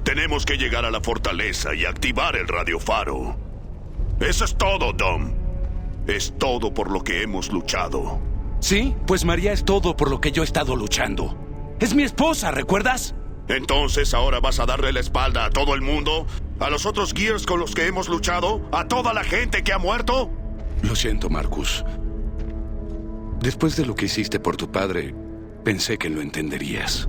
Tenemos 0.04 0.46
que 0.46 0.58
llegar 0.58 0.86
a 0.86 0.92
la 0.92 1.02
fortaleza 1.02 1.74
y 1.74 1.86
activar 1.86 2.36
el 2.36 2.48
radiofaro. 2.48 3.38
Eso 4.20 4.46
es 4.46 4.56
todo, 4.56 4.94
Dom. 4.94 5.34
Es 6.06 6.34
todo 6.38 6.74
por 6.74 6.92
lo 6.92 7.04
que 7.04 7.24
hemos 7.24 7.52
luchado. 7.52 8.20
Sí, 8.60 8.96
pues 9.06 9.26
María 9.26 9.52
es 9.54 9.66
todo 9.66 9.96
por 9.96 10.10
lo 10.10 10.22
que 10.22 10.32
yo 10.32 10.44
he 10.44 10.46
estado 10.46 10.76
luchando. 10.76 11.36
Es 11.80 11.94
mi 11.94 12.04
esposa, 12.04 12.52
¿recuerdas? 12.52 13.16
Entonces 13.48 14.14
ahora 14.14 14.40
vas 14.40 14.60
a 14.60 14.66
darle 14.66 14.92
la 14.92 15.00
espalda 15.00 15.46
a 15.46 15.50
todo 15.50 15.74
el 15.74 15.82
mundo, 15.82 16.28
a 16.60 16.70
los 16.70 16.86
otros 16.86 17.14
Gears 17.14 17.46
con 17.46 17.60
los 17.60 17.74
que 17.74 17.88
hemos 17.88 18.10
luchado, 18.10 18.62
a 18.72 18.88
toda 18.88 19.14
la 19.14 19.24
gente 19.24 19.64
que 19.64 19.74
ha 19.74 19.78
muerto. 19.78 20.30
Lo 20.84 20.96
siento, 20.96 21.30
Marcus. 21.30 21.84
Después 23.40 23.76
de 23.76 23.86
lo 23.86 23.96
que 23.96 24.06
hiciste 24.06 24.40
por 24.40 24.58
tu 24.58 24.72
padre, 24.72 25.14
pensé 25.64 25.98
que 25.98 26.10
lo 26.10 26.22
entenderías. 26.22 27.08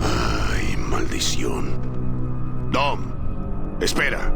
Ay, 0.00 0.76
maldición. 0.78 2.70
Dom, 2.72 3.12
espera. 3.80 4.32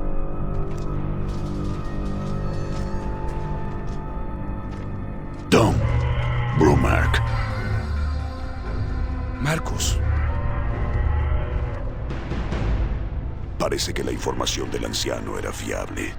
Dom. 5.48 5.93
Brumark. 6.58 7.20
Marcus. 9.40 9.98
Parece 13.58 13.92
que 13.92 14.04
la 14.04 14.12
información 14.12 14.70
del 14.70 14.84
anciano 14.84 15.38
era 15.38 15.52
fiable. 15.52 16.14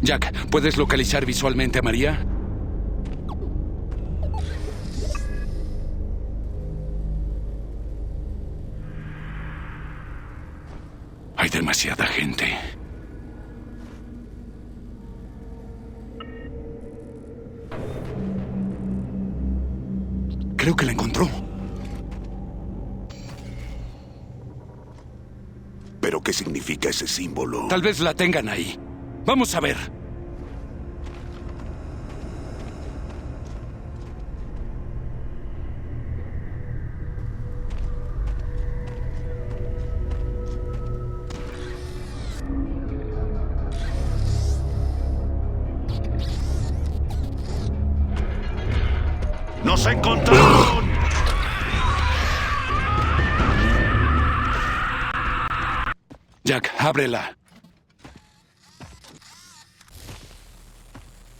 Jack, 0.00 0.48
¿puedes 0.50 0.76
localizar 0.76 1.26
visualmente 1.26 1.78
a 1.78 1.82
María? 1.82 2.31
Demasiada 11.52 12.06
gente. 12.06 12.58
Creo 20.56 20.76
que 20.76 20.86
la 20.86 20.92
encontró. 20.92 21.28
¿Pero 26.00 26.20
qué 26.20 26.32
significa 26.32 26.88
ese 26.88 27.06
símbolo? 27.06 27.68
Tal 27.68 27.82
vez 27.82 28.00
la 28.00 28.14
tengan 28.14 28.48
ahí. 28.48 28.78
Vamos 29.24 29.54
a 29.54 29.60
ver. 29.60 30.01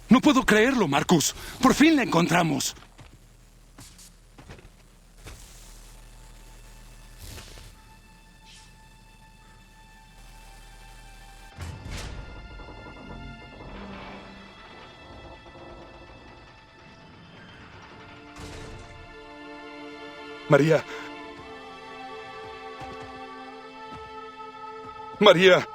No 0.09 0.21
puedo 0.21 0.45
creerlo, 0.45 0.89
Marcus. 0.89 1.35
Por 1.61 1.75
fin 1.75 1.97
la 1.97 2.03
encontramos. 2.03 2.75
María. 20.49 20.85
María. 25.23 25.67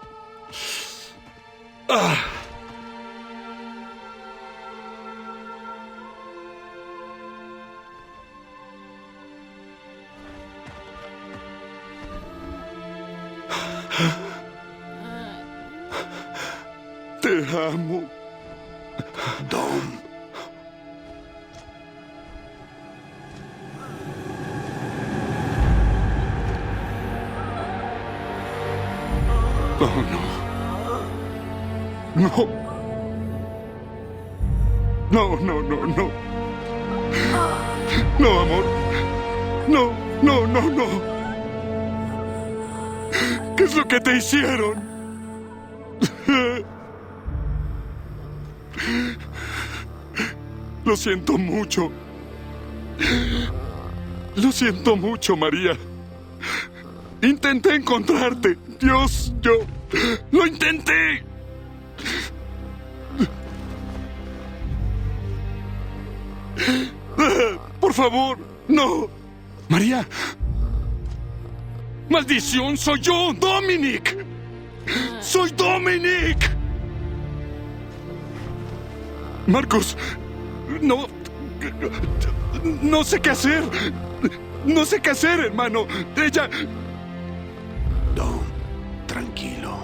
Siento 51.27 51.37
mucho. 51.37 51.91
Lo 54.35 54.51
siento 54.51 54.95
mucho, 54.95 55.35
María. 55.35 55.77
Intenté 57.21 57.75
encontrarte. 57.75 58.57
Dios, 58.79 59.33
yo 59.41 59.51
lo 60.31 60.45
intenté. 60.45 61.23
Por 67.79 67.93
favor, 67.93 68.37
no. 68.67 69.09
María. 69.67 70.07
Maldición, 72.09 72.77
soy 72.77 73.01
yo, 73.01 73.33
Dominic. 73.33 74.25
Soy 75.19 75.51
Dominic. 75.51 76.37
Marcos, 79.47 79.97
no... 80.81 81.16
No 82.81 83.03
sé 83.03 83.19
qué 83.19 83.29
hacer. 83.31 83.63
No 84.65 84.85
sé 84.85 85.01
qué 85.01 85.11
hacer, 85.11 85.39
hermano. 85.39 85.87
Ella... 86.15 86.49
Dom, 88.15 88.41
tranquilo. 89.05 89.77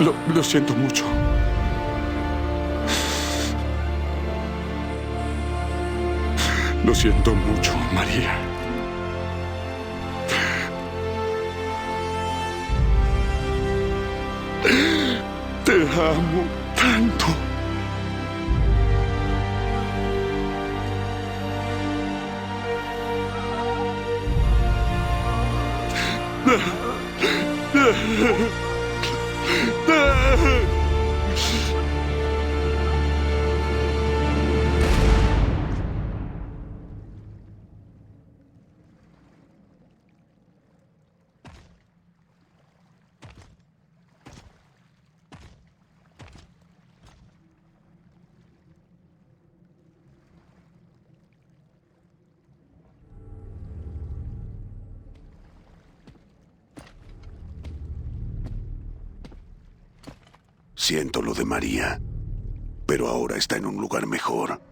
Lo, 0.00 0.14
lo 0.34 0.42
siento 0.42 0.74
mucho. 0.74 1.04
Siento 6.96 7.34
mucho, 7.34 7.76
María. 7.92 8.34
Te 15.64 15.72
amo 15.72 16.44
tanto. 16.74 17.26
Siento 60.88 61.20
lo 61.20 61.34
de 61.34 61.44
María, 61.44 62.00
pero 62.86 63.08
ahora 63.08 63.36
está 63.36 63.56
en 63.56 63.66
un 63.66 63.74
lugar 63.74 64.06
mejor. 64.06 64.62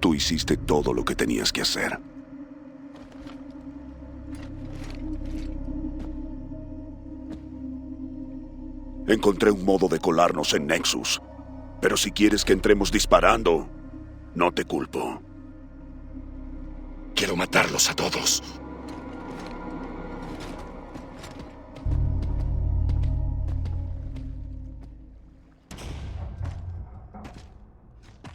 Tú 0.00 0.12
hiciste 0.12 0.56
todo 0.56 0.92
lo 0.92 1.04
que 1.04 1.14
tenías 1.14 1.52
que 1.52 1.60
hacer. 1.60 1.96
Encontré 9.06 9.52
un 9.52 9.64
modo 9.64 9.86
de 9.86 10.00
colarnos 10.00 10.54
en 10.54 10.66
Nexus, 10.66 11.22
pero 11.80 11.96
si 11.96 12.10
quieres 12.10 12.44
que 12.44 12.54
entremos 12.54 12.90
disparando, 12.90 13.68
no 14.34 14.50
te 14.50 14.64
culpo. 14.64 15.22
Quiero 17.14 17.36
matarlos 17.36 17.88
a 17.88 17.94
todos. 17.94 18.42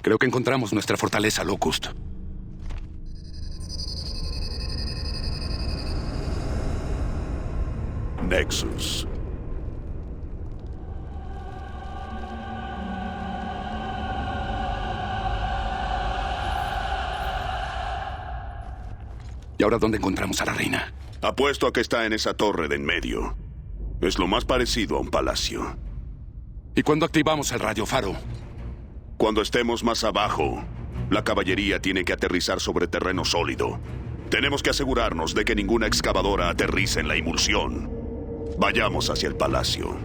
Creo 0.04 0.20
que 0.20 0.26
encontramos 0.26 0.74
nuestra 0.74 0.98
fortaleza, 0.98 1.46
Locust. 1.46 1.88
Nexus. 8.28 9.08
¿Y 19.58 19.64
ahora 19.64 19.78
dónde 19.78 20.00
encontramos 20.00 20.42
a 20.42 20.46
la 20.46 20.54
reina? 20.54 20.94
Apuesto 21.22 21.68
a 21.68 21.72
que 21.72 21.80
está 21.80 22.06
en 22.06 22.12
esa 22.12 22.34
torre 22.34 22.68
de 22.68 22.76
en 22.76 22.84
medio. 22.84 23.38
Es 24.02 24.20
lo 24.20 24.28
más 24.28 24.44
parecido 24.44 24.98
a 24.98 25.00
un 25.00 25.10
palacio. 25.10 25.78
¿Y 26.76 26.82
cuándo 26.82 27.06
activamos 27.06 27.54
el 27.54 27.62
radiofaro? 27.62 28.18
Cuando 29.24 29.42
estemos 29.42 29.86
más 29.86 30.04
abajo, 30.04 30.66
la 31.10 31.24
caballería 31.24 31.80
tiene 31.80 32.04
que 32.04 32.12
aterrizar 32.12 32.60
sobre 32.60 32.88
terreno 32.88 33.24
sólido. 33.24 33.80
Tenemos 34.30 34.62
que 34.62 34.72
asegurarnos 34.72 35.34
de 35.34 35.46
que 35.46 35.56
ninguna 35.56 35.88
excavadora 35.88 36.50
aterrice 36.50 37.00
en 37.00 37.08
la 37.08 37.16
emulsión. 37.16 37.90
Vayamos 38.58 39.10
hacia 39.10 39.30
el 39.30 39.38
palacio. 39.38 39.96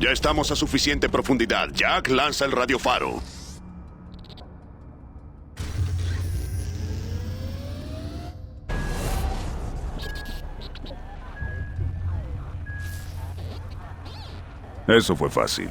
Ya 0.00 0.10
estamos 0.10 0.50
a 0.50 0.56
suficiente 0.56 1.08
profundidad. 1.08 1.68
Jack 1.72 2.08
lanza 2.08 2.44
el 2.44 2.50
radiofaro. 2.50 3.22
Eso 14.88 15.14
fue 15.14 15.28
fácil. 15.28 15.68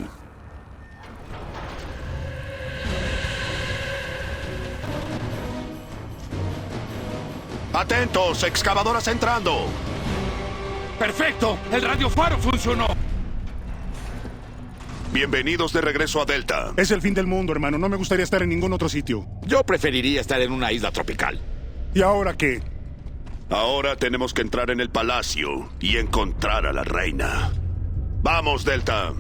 ¡Atentos! 7.74 8.43
¡Excavadoras 8.43 9.07
entrando! 9.07 9.65
¡Perfecto! 10.99 11.57
¡El 11.72 11.82
radiofaro 11.82 12.38
funcionó! 12.38 12.88
Bienvenidos 15.11 15.74
de 15.74 15.82
regreso 15.82 16.22
a 16.22 16.26
Delta. 16.26 16.74
Es 16.78 16.91
el 16.91 17.01
fin 17.01 17.15
del 17.15 17.26
mundo, 17.26 17.53
hermano. 17.53 17.80
No 17.80 17.89
me 17.89 17.97
gustaría 17.97 18.24
estar 18.24 18.43
en 18.43 18.49
ningún 18.49 18.74
otro 18.74 18.88
sitio. 18.88 19.26
Yo 19.43 19.63
preferiría 19.63 20.22
estar 20.22 20.39
en 20.41 20.51
una 20.51 20.72
isla 20.72 20.91
tropical. 20.91 21.41
¿Y 21.95 22.01
ahora 22.03 22.36
qué? 22.36 22.61
Ahora 23.49 23.95
tenemos 23.95 24.34
que 24.34 24.41
entrar 24.41 24.70
en 24.70 24.80
el 24.80 24.91
palacio 24.91 25.70
y 25.80 25.97
encontrar 25.97 26.68
a 26.68 26.74
la 26.74 26.84
reina. 26.84 27.51
Vamos, 28.22 28.65
Delta. 28.65 29.13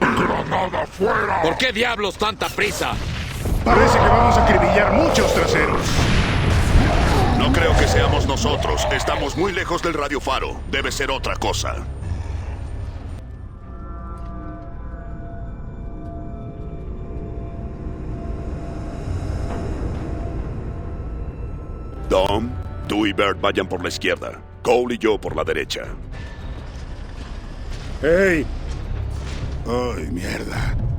¡Granada 0.00 0.86
fuera! 0.86 1.42
¿Por 1.42 1.56
qué 1.58 1.72
diablos 1.72 2.16
tanta 2.16 2.48
prisa? 2.48 2.92
Parece 3.64 3.98
que 3.98 4.08
vamos 4.08 4.36
a 4.36 4.44
acribillar 4.44 4.92
muchos 4.92 5.34
traseros. 5.34 6.09
No 7.40 7.50
creo 7.54 7.74
que 7.78 7.88
seamos 7.88 8.26
nosotros. 8.26 8.86
Estamos 8.92 9.34
muy 9.34 9.50
lejos 9.52 9.82
del 9.82 9.94
radiofaro. 9.94 10.60
Debe 10.70 10.92
ser 10.92 11.10
otra 11.10 11.36
cosa. 11.36 11.76
Dom, 22.10 22.50
tú 22.86 23.06
y 23.06 23.14
Bert 23.14 23.40
vayan 23.40 23.66
por 23.66 23.82
la 23.82 23.88
izquierda. 23.88 24.42
Cole 24.60 24.96
y 24.96 24.98
yo 24.98 25.18
por 25.18 25.34
la 25.34 25.42
derecha. 25.42 25.84
¡Hey! 28.02 28.44
¡Ay, 29.66 30.08
mierda! 30.10 30.89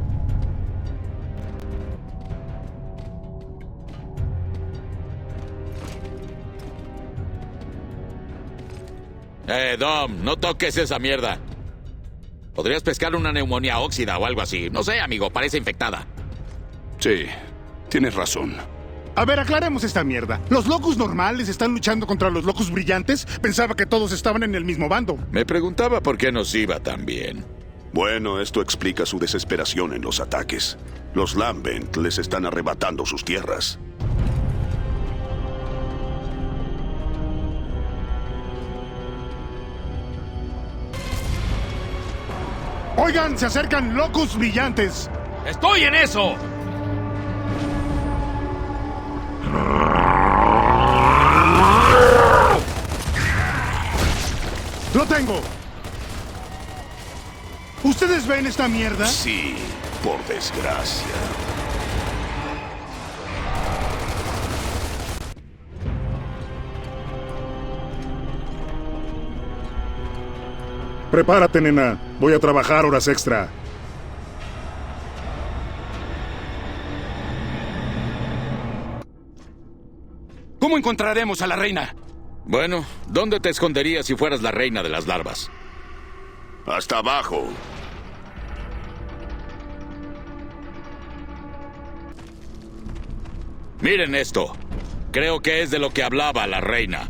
Eh, 9.48 9.76
Dom, 9.80 10.24
no 10.24 10.38
toques 10.38 10.78
esa 10.78 11.00
mierda. 11.00 11.40
Podrías 12.54 12.84
pescar 12.84 13.16
una 13.16 13.32
neumonía 13.32 13.80
óxida 13.80 14.18
o 14.18 14.26
algo 14.26 14.42
así. 14.42 14.70
No 14.70 14.84
sé, 14.84 15.00
amigo, 15.00 15.30
parece 15.30 15.58
infectada. 15.58 16.06
Sí, 17.00 17.26
tienes 17.90 18.14
razón. 18.14 18.56
A 19.16 19.26
ver, 19.26 19.40
aclaremos 19.40 19.84
esta 19.84 20.04
mierda. 20.04 20.40
¿Los 20.50 20.68
locus 20.68 20.98
normales 20.98 21.50
están 21.50 21.74
luchando 21.74 22.08
contra 22.08 22.30
los 22.30 22.46
locus 22.46 22.72
brillantes? 22.72 23.26
Pensaba 23.42 23.76
que 23.76 23.86
todos 23.86 24.12
estaban 24.12 24.44
en 24.44 24.56
el 24.56 24.64
mismo 24.64 24.88
bando. 24.88 25.18
Me 25.32 25.46
preguntaba 25.46 26.02
por 26.02 26.18
qué 26.18 26.32
nos 26.32 26.54
iba 26.56 26.80
tan 26.80 27.06
bien. 27.06 27.46
Bueno, 27.94 28.40
esto 28.40 28.62
explica 28.62 29.06
su 29.06 29.20
desesperación 29.20 29.94
en 29.94 30.02
los 30.02 30.22
ataques. 30.22 30.78
Los 31.14 31.36
Lambent 31.36 31.98
les 31.98 32.20
están 32.20 32.46
arrebatando 32.46 33.06
sus 33.06 33.26
tierras. 33.26 33.80
Oigan, 43.04 43.36
se 43.36 43.48
acercan 43.48 43.96
locus 43.96 44.38
brillantes. 44.38 45.10
¡Estoy 45.44 45.86
en 45.86 45.96
eso! 45.96 46.36
¡Lo 54.94 55.06
tengo! 55.08 55.42
¿Ustedes 57.84 58.28
ven 58.28 58.46
esta 58.46 58.68
mierda? 58.68 59.08
Sí, 59.08 59.56
por 60.04 60.24
desgracia. 60.28 61.08
Prepárate, 71.12 71.60
nena. 71.60 72.00
Voy 72.22 72.34
a 72.34 72.40
trabajar 72.40 72.86
horas 72.86 73.10
extra. 73.10 73.50
¿Cómo 80.58 80.78
encontraremos 80.78 81.42
a 81.42 81.48
la 81.48 81.58
reina? 81.58 81.94
Bueno, 82.46 82.86
¿dónde 83.08 83.42
te 83.42 83.50
esconderías 83.50 84.06
si 84.06 84.16
fueras 84.16 84.42
la 84.42 84.52
reina 84.52 84.82
de 84.82 84.90
las 84.90 85.06
larvas? 85.06 85.52
Hasta 86.66 87.00
abajo. 87.00 87.50
Miren 93.82 94.16
esto. 94.16 94.54
Creo 95.12 95.42
que 95.42 95.62
es 95.62 95.72
de 95.72 95.80
lo 95.80 95.90
que 95.90 96.04
hablaba 96.04 96.48
la 96.48 96.62
reina. 96.62 97.10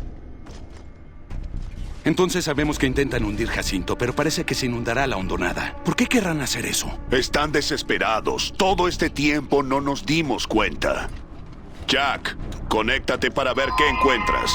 Entonces 2.04 2.44
sabemos 2.44 2.78
que 2.78 2.86
intentan 2.86 3.24
hundir 3.24 3.48
Jacinto, 3.48 3.96
pero 3.96 4.12
parece 4.12 4.44
que 4.44 4.54
se 4.54 4.66
inundará 4.66 5.06
la 5.06 5.16
hondonada. 5.16 5.76
¿Por 5.84 5.94
qué 5.94 6.06
querrán 6.06 6.40
hacer 6.40 6.66
eso? 6.66 6.98
Están 7.10 7.52
desesperados. 7.52 8.52
Todo 8.56 8.88
este 8.88 9.08
tiempo 9.08 9.62
no 9.62 9.80
nos 9.80 10.04
dimos 10.04 10.46
cuenta. 10.46 11.08
Jack, 11.86 12.36
conéctate 12.68 13.30
para 13.30 13.54
ver 13.54 13.68
qué 13.76 13.88
encuentras. 13.88 14.52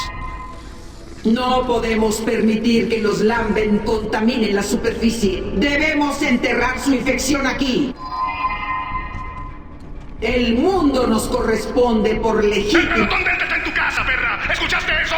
No 1.24 1.66
podemos 1.66 2.18
permitir 2.18 2.90
que 2.90 3.00
los 3.00 3.22
Lamben 3.22 3.80
contaminen 3.80 4.56
la 4.56 4.64
superficie. 4.64 5.44
Debemos 5.56 6.22
enterrar 6.22 6.80
su 6.80 6.94
infección 6.94 7.48
aquí. 7.48 7.94
El 10.22 10.58
mundo 10.58 11.06
nos 11.06 11.28
corresponde 11.28 12.16
por 12.16 12.44
legítimo. 12.44 13.08
¿Dónde 13.10 13.32
está 13.32 13.56
en 13.56 13.64
tu 13.64 13.74
casa, 13.74 14.04
perra? 14.06 14.40
¿Escuchaste 14.52 14.92
eso? 15.04 15.16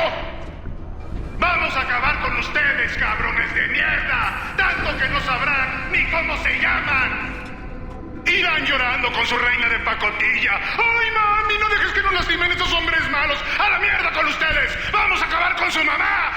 Vamos 1.40 1.74
a 1.76 1.82
acabar 1.82 2.20
con 2.22 2.38
ustedes, 2.38 2.98
cabrones 2.98 3.56
de 3.56 3.68
mierda. 3.70 4.54
Tanto 4.58 4.98
que 4.98 5.08
no 5.10 5.20
sabrán 5.22 5.92
ni 5.92 6.04
cómo 6.12 6.36
se 6.44 6.60
llaman. 6.60 8.24
Irán 8.26 8.66
llorando 8.66 9.12
con 9.14 9.26
su 9.26 9.38
reina 9.38 9.70
de 9.70 9.80
pacotilla. 9.80 10.52
¡Ay, 10.78 11.08
mami! 11.12 11.58
No 11.60 11.70
dejes 11.70 11.94
que 11.94 12.04
nos 12.04 12.14
lastimen 12.14 12.52
estos 12.52 12.72
hombres 12.74 13.10
malos. 13.10 13.38
¡A 13.58 13.70
la 13.70 13.80
mierda 13.80 14.12
con 14.12 14.26
ustedes! 14.28 14.92
¡Vamos 14.92 15.22
a 15.22 15.26
acabar 15.26 15.56
con 15.56 15.72
su 15.72 15.84
mamá! 15.84 16.30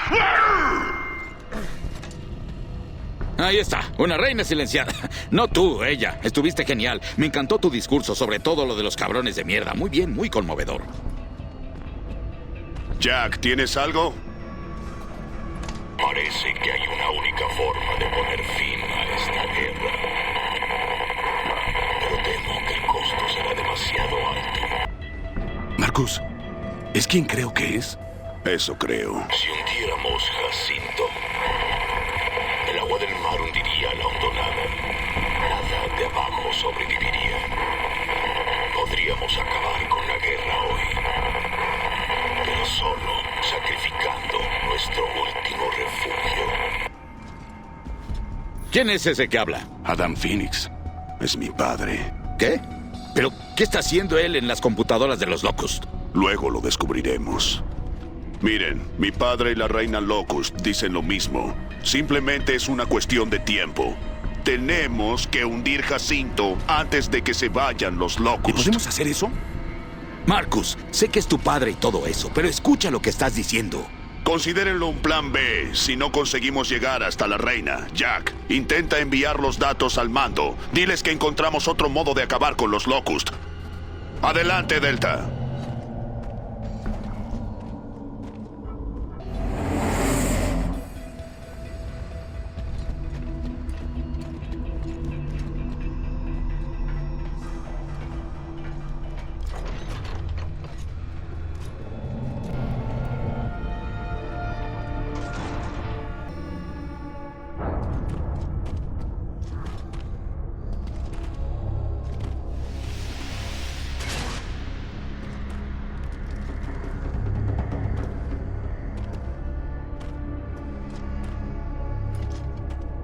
Ahí 3.39 3.59
está, 3.59 3.81
una 3.99 4.17
reina 4.17 4.45
silenciada. 4.45 4.93
No 5.33 5.49
tú, 5.49 5.83
ella. 5.83 6.21
Estuviste 6.23 6.65
genial. 6.65 7.01
Me 7.17 7.27
encantó 7.27 7.59
tu 7.59 7.71
discurso, 7.71 8.15
sobre 8.15 8.39
todo 8.39 8.67
lo 8.67 8.77
de 8.77 8.85
los 8.85 8.95
cabrones 8.95 9.35
de 9.35 9.45
mierda. 9.45 9.75
Muy 9.75 9.91
bien, 9.91 10.13
muy 10.13 10.31
conmovedor. 10.31 10.83
Jack, 13.01 13.41
¿tienes 13.41 13.77
algo? 13.77 14.15
Parece 15.99 16.55
que 16.55 16.73
hay 16.73 16.87
una 16.89 17.11
única 17.11 17.49
forma 17.51 17.95
de 17.99 18.07
poner 18.07 18.45
fin 18.45 18.81
a 18.83 19.03
esta 19.15 19.47
guerra. 19.55 19.93
Pero 22.01 22.17
temo 22.23 22.67
que 22.67 22.75
el 22.75 22.87
costo 22.87 23.29
será 23.33 23.55
demasiado 23.55 24.17
alto. 24.29 24.61
Marcus, 25.79 26.21
¿es 26.95 27.07
quien 27.07 27.25
creo 27.25 27.53
que 27.53 27.77
es? 27.77 27.99
Eso 28.45 28.77
creo. 28.77 29.25
Si 29.33 29.49
hundiéramos 29.49 30.23
Jacinto, 30.31 31.05
el 32.71 32.79
agua 32.79 32.99
del 32.99 33.15
mar 33.21 33.41
hundiría 33.41 33.95
la 33.95 34.07
hondonada. 34.07 34.65
Nada 35.49 35.97
de 35.97 36.05
abajo 36.07 36.53
sobreviviría. 36.53 37.39
Podríamos 38.75 39.33
acabar 39.39 39.89
con 39.89 40.09
la 40.09 40.19
guerra 40.19 40.63
hoy, 40.65 40.83
pero 42.45 42.67
solo 42.67 43.32
sacrificando 43.53 44.39
nuestro 44.67 45.05
último 45.05 45.65
refugio. 45.71 46.45
¿Quién 48.71 48.89
es 48.89 49.07
ese 49.07 49.29
que 49.29 49.39
habla? 49.39 49.67
Adam 49.85 50.17
Phoenix. 50.17 50.71
Es 51.21 51.37
mi 51.37 51.51
padre. 51.51 52.13
¿Qué? 52.39 52.61
¿Pero 53.15 53.31
qué 53.57 53.65
está 53.65 53.81
haciendo 53.81 54.19
él 54.19 54.37
en 54.37 54.49
las 54.49 54.61
computadoras 54.61 55.19
de 55.19 55.27
los 55.27 55.43
Locust? 55.43 55.85
Luego 56.15 56.49
lo 56.49 56.61
descubriremos. 56.61 57.63
Miren, 58.41 58.83
mi 58.99 59.13
padre 59.13 59.53
y 59.53 59.55
la 59.55 59.69
reina 59.69 60.01
Locust 60.01 60.57
dicen 60.63 60.95
lo 60.95 61.03
mismo. 61.03 61.55
Simplemente 61.83 62.55
es 62.55 62.69
una 62.69 62.87
cuestión 62.87 63.29
de 63.29 63.39
tiempo. 63.39 63.95
Tenemos 64.45 65.27
que 65.27 65.45
hundir 65.45 65.83
Jacinto 65.83 66.57
antes 66.67 67.11
de 67.11 67.23
que 67.23 67.35
se 67.35 67.51
vayan 67.51 67.99
los 67.99 68.19
Locust. 68.19 68.49
¿Y 68.49 68.63
podemos 68.63 68.87
hacer 68.87 69.07
eso? 69.07 69.31
Marcus, 70.27 70.79
sé 70.91 71.09
que 71.09 71.19
es 71.19 71.27
tu 71.27 71.39
padre 71.39 71.73
y 71.73 71.75
todo 71.75 72.07
eso, 72.07 72.31
pero 72.35 72.49
escucha 72.49 72.91
lo 72.91 73.03
que 73.03 73.11
estás 73.11 73.35
diciendo. 73.35 73.87
Considérenlo 74.25 74.87
un 74.87 74.99
plan 74.99 75.33
B 75.33 75.71
si 75.73 75.97
no 75.97 76.13
conseguimos 76.13 76.69
llegar 76.69 77.03
hasta 77.03 77.27
la 77.27 77.39
reina. 77.39 77.89
Jack, 77.93 78.33
intenta 78.49 79.01
enviar 79.01 79.41
los 79.41 79.59
datos 79.59 79.99
al 79.99 80.11
mando. 80.11 80.57
Diles 80.73 81.03
que 81.03 81.11
encontramos 81.11 81.67
otro 81.67 81.89
modo 81.89 82.15
de 82.15 82.23
acabar 82.23 82.55
con 82.55 82.71
los 82.71 82.87
Locust. 82.87 83.31
Adelante, 84.23 84.79
Delta. 84.79 85.29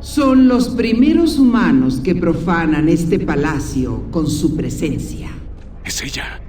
Son 0.09 0.49
los 0.49 0.71
primeros 0.71 1.39
humanos 1.39 2.01
que 2.03 2.15
profanan 2.15 2.89
este 2.89 3.19
palacio 3.19 4.05
con 4.11 4.27
su 4.27 4.57
presencia. 4.57 5.29
Es 5.85 6.01
ella. 6.03 6.41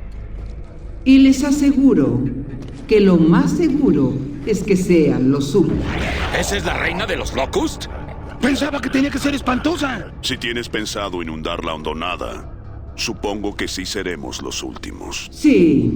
Y 1.03 1.19
les 1.19 1.43
aseguro 1.43 2.23
que 2.87 3.01
lo 3.01 3.17
más 3.17 3.51
seguro 3.51 4.13
es 4.45 4.63
que 4.63 4.77
sean 4.77 5.29
los 5.29 5.53
últimos. 5.55 5.85
¿Esa 6.39 6.55
es 6.55 6.63
la 6.63 6.77
reina 6.77 7.05
de 7.05 7.17
los 7.17 7.35
Locust? 7.35 7.87
Pensaba 8.41 8.79
que 8.79 8.89
tenía 8.89 9.11
que 9.11 9.19
ser 9.19 9.35
espantosa. 9.35 10.13
Si 10.21 10.37
tienes 10.37 10.69
pensado 10.69 11.21
inundar 11.21 11.65
la 11.65 11.73
hondonada, 11.73 12.93
supongo 12.95 13.57
que 13.57 13.67
sí 13.67 13.85
seremos 13.85 14.41
los 14.41 14.63
últimos. 14.63 15.27
Sí, 15.33 15.91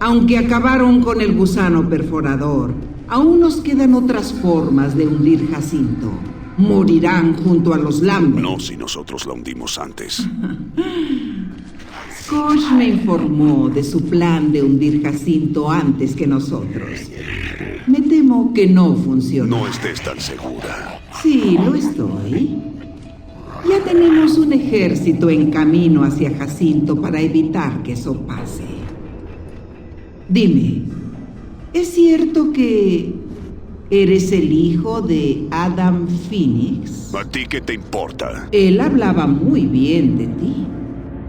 aunque 0.00 0.36
acabaron 0.36 1.02
con 1.02 1.22
el 1.22 1.34
gusano 1.34 1.88
perforador, 1.88 2.74
aún 3.08 3.40
nos 3.40 3.62
quedan 3.62 3.94
otras 3.94 4.34
formas 4.34 4.94
de 4.94 5.06
hundir 5.06 5.50
Jacinto. 5.50 6.12
Morirán 6.58 7.34
junto 7.34 7.72
a 7.72 7.78
los 7.78 8.00
Lambert. 8.02 8.42
No 8.42 8.60
si 8.60 8.76
nosotros 8.76 9.26
la 9.26 9.32
hundimos 9.32 9.78
antes. 9.78 10.26
Kosh 12.30 12.70
me 12.76 12.88
informó 12.88 13.68
de 13.68 13.82
su 13.82 14.02
plan 14.02 14.52
de 14.52 14.62
hundir 14.62 15.02
Jacinto 15.02 15.68
antes 15.68 16.14
que 16.14 16.28
nosotros. 16.28 17.10
Me 17.88 18.00
temo 18.02 18.54
que 18.54 18.68
no 18.68 18.94
funcionó. 18.94 19.58
No 19.58 19.66
estés 19.66 20.00
tan 20.00 20.20
segura. 20.20 21.00
Sí, 21.20 21.58
lo 21.64 21.74
estoy. 21.74 22.56
Ya 23.68 23.82
tenemos 23.84 24.38
un 24.38 24.52
ejército 24.52 25.28
en 25.28 25.50
camino 25.50 26.04
hacia 26.04 26.32
Jacinto 26.36 27.00
para 27.00 27.20
evitar 27.20 27.82
que 27.82 27.94
eso 27.94 28.14
pase. 28.20 28.64
Dime, 30.28 30.84
¿es 31.72 31.88
cierto 31.88 32.52
que 32.52 33.12
eres 33.90 34.30
el 34.32 34.52
hijo 34.52 35.02
de 35.02 35.46
Adam 35.50 36.06
Phoenix? 36.28 37.12
¿A 37.14 37.24
ti 37.24 37.46
qué 37.46 37.60
te 37.60 37.74
importa? 37.74 38.48
Él 38.52 38.80
hablaba 38.80 39.26
muy 39.26 39.66
bien 39.66 40.16
de 40.16 40.26
ti. 40.28 40.66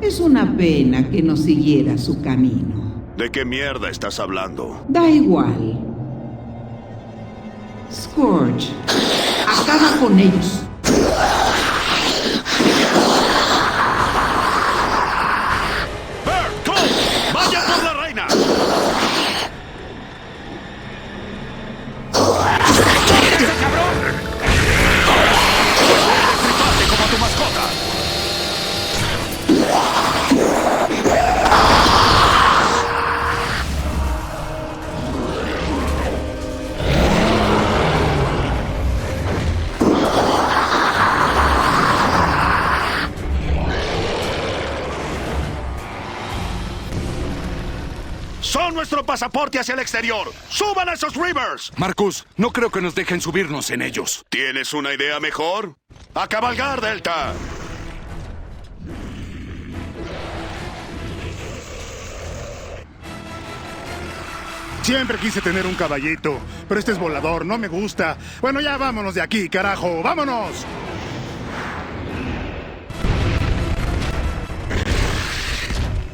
Es 0.01 0.19
una 0.19 0.55
pena 0.55 1.09
que 1.09 1.21
no 1.21 1.35
siguiera 1.35 1.97
su 1.97 2.21
camino. 2.21 3.03
¿De 3.17 3.29
qué 3.29 3.45
mierda 3.45 3.89
estás 3.89 4.19
hablando? 4.19 4.83
Da 4.87 5.09
igual. 5.09 5.79
Scourge, 7.91 8.69
acaba 9.45 9.99
con 9.99 10.17
ellos. 10.17 10.63
Pasaporte 49.11 49.59
hacia 49.59 49.73
el 49.73 49.81
exterior! 49.81 50.31
¡Suban 50.47 50.87
a 50.87 50.93
esos 50.93 51.17
Rivers! 51.17 51.73
Marcus, 51.75 52.25
no 52.37 52.51
creo 52.51 52.69
que 52.69 52.79
nos 52.79 52.95
dejen 52.95 53.19
subirnos 53.19 53.69
en 53.69 53.81
ellos. 53.81 54.25
¿Tienes 54.29 54.71
una 54.71 54.93
idea 54.93 55.19
mejor? 55.19 55.75
¡A 56.13 56.29
cabalgar, 56.29 56.79
Delta! 56.79 57.33
Siempre 64.81 65.17
quise 65.17 65.41
tener 65.41 65.67
un 65.67 65.75
caballito, 65.75 66.39
pero 66.69 66.79
este 66.79 66.93
es 66.93 66.97
volador, 66.97 67.45
no 67.45 67.57
me 67.57 67.67
gusta. 67.67 68.17
Bueno, 68.39 68.61
ya 68.61 68.77
vámonos 68.77 69.13
de 69.13 69.21
aquí, 69.21 69.49
carajo, 69.49 70.01
vámonos. 70.01 70.65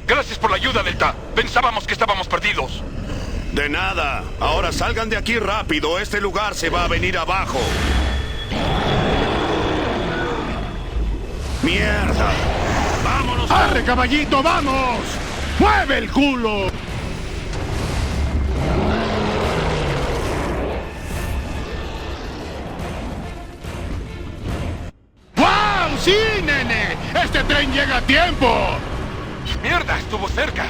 Gracias 0.08 0.40
por 0.40 0.50
la 0.50 0.56
ayuda, 0.56 0.84
Delta. 0.84 1.14
Pensábamos 1.36 1.86
que 1.86 1.92
estábamos 1.94 2.28
perdidos. 2.28 2.82
De 3.52 3.68
nada. 3.68 4.24
Ahora 4.40 4.72
salgan 4.72 5.10
de 5.10 5.18
aquí 5.18 5.38
rápido. 5.38 6.00
Este 6.00 6.22
lugar 6.22 6.56
se 6.56 6.70
va 6.70 6.86
a 6.86 6.88
venir 6.88 7.18
abajo. 7.18 7.60
¡Mierda! 11.62 12.32
¡Vámonos! 13.04 13.52
¡Arre, 13.52 13.84
caballito, 13.84 14.42
vamos! 14.42 15.00
¡Mueve 15.60 15.98
el 15.98 16.10
culo! 16.10 16.68
¡Wow! 25.36 25.98
¡Sí, 26.00 26.16
nene! 26.46 26.96
¡Este 27.22 27.44
tren 27.44 27.74
llega 27.74 27.98
a 27.98 28.02
tiempo! 28.02 28.78
¡Mierda! 29.68 30.00
Estuvo 30.00 30.30
cerca. 30.30 30.66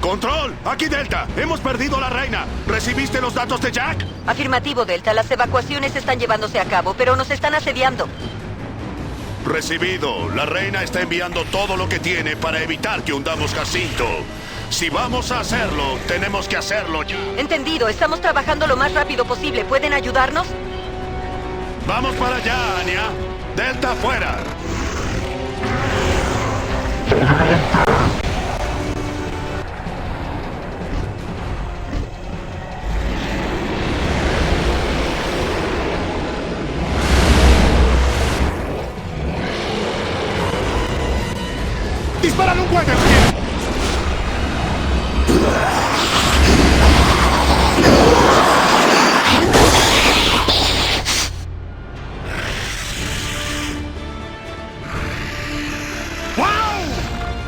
¡Control! 0.00 0.52
¡Aquí 0.64 0.86
Delta! 0.86 1.28
¡Hemos 1.36 1.60
perdido 1.60 1.98
a 1.98 2.00
la 2.00 2.10
reina! 2.10 2.44
¿Recibiste 2.66 3.20
los 3.20 3.34
datos 3.34 3.60
de 3.60 3.70
Jack? 3.70 4.04
Afirmativo, 4.26 4.84
Delta. 4.84 5.14
Las 5.14 5.30
evacuaciones 5.30 5.94
están 5.94 6.18
llevándose 6.18 6.58
a 6.58 6.64
cabo, 6.64 6.94
pero 6.94 7.14
nos 7.14 7.30
están 7.30 7.54
asediando. 7.54 8.08
Recibido. 9.46 10.28
La 10.30 10.44
reina 10.44 10.82
está 10.82 11.02
enviando 11.02 11.44
todo 11.44 11.76
lo 11.76 11.88
que 11.88 12.00
tiene 12.00 12.34
para 12.34 12.60
evitar 12.60 13.04
que 13.04 13.12
hundamos 13.12 13.54
Jacinto. 13.54 14.08
Si 14.70 14.90
vamos 14.90 15.30
a 15.30 15.38
hacerlo, 15.38 16.00
tenemos 16.08 16.48
que 16.48 16.56
hacerlo 16.56 17.04
ya. 17.04 17.16
Entendido, 17.36 17.86
estamos 17.86 18.20
trabajando 18.20 18.66
lo 18.66 18.76
más 18.76 18.92
rápido 18.92 19.24
posible. 19.24 19.64
¿Pueden 19.64 19.92
ayudarnos? 19.92 20.48
Vamos 21.86 22.16
para 22.16 22.36
allá, 22.36 22.80
Anya. 22.80 23.10
Delta 23.54 23.92
afuera. 23.92 24.38
¡Disparan 42.22 42.58
un 42.58 42.68
guardia! 42.70 43.13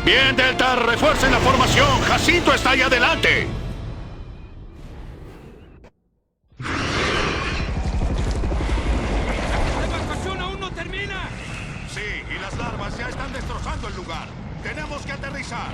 Bien, 0.06 0.36
Delta, 0.36 0.76
refuercen 0.76 1.32
la 1.32 1.40
formación. 1.40 2.00
Jacinto 2.02 2.54
está 2.54 2.70
ahí 2.70 2.80
adelante. 2.80 3.48
¡La 9.80 9.84
evacuación 9.84 10.40
aún 10.40 10.60
no 10.60 10.70
termina! 10.70 11.28
Sí, 11.92 12.22
y 12.32 12.38
las 12.38 12.56
larvas 12.56 12.96
ya 12.96 13.08
están 13.08 13.32
destrozando 13.32 13.88
el 13.88 13.96
lugar. 13.96 14.28
Tenemos 14.62 15.04
que 15.04 15.10
aterrizar. 15.10 15.72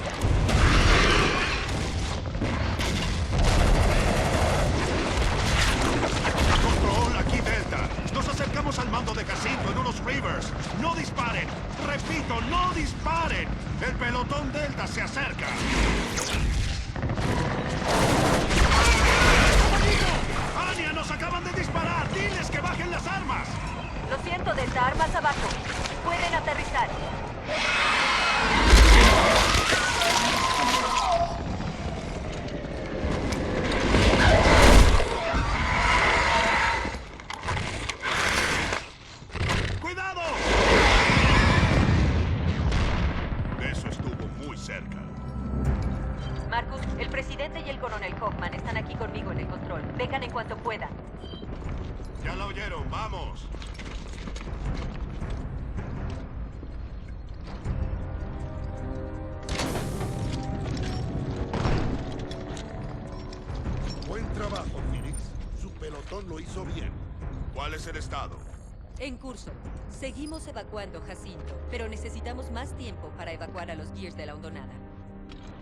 Curso. 69.33 69.51
Seguimos 69.99 70.47
evacuando 70.47 71.01
Jacinto, 71.01 71.59
pero 71.71 71.89
necesitamos 71.89 72.51
más 72.51 72.77
tiempo 72.77 73.09
para 73.17 73.33
evacuar 73.33 73.71
a 73.71 73.75
los 73.75 73.91
Gears 73.95 74.17
de 74.17 74.27
la 74.27 74.35
hondonada. 74.35 74.73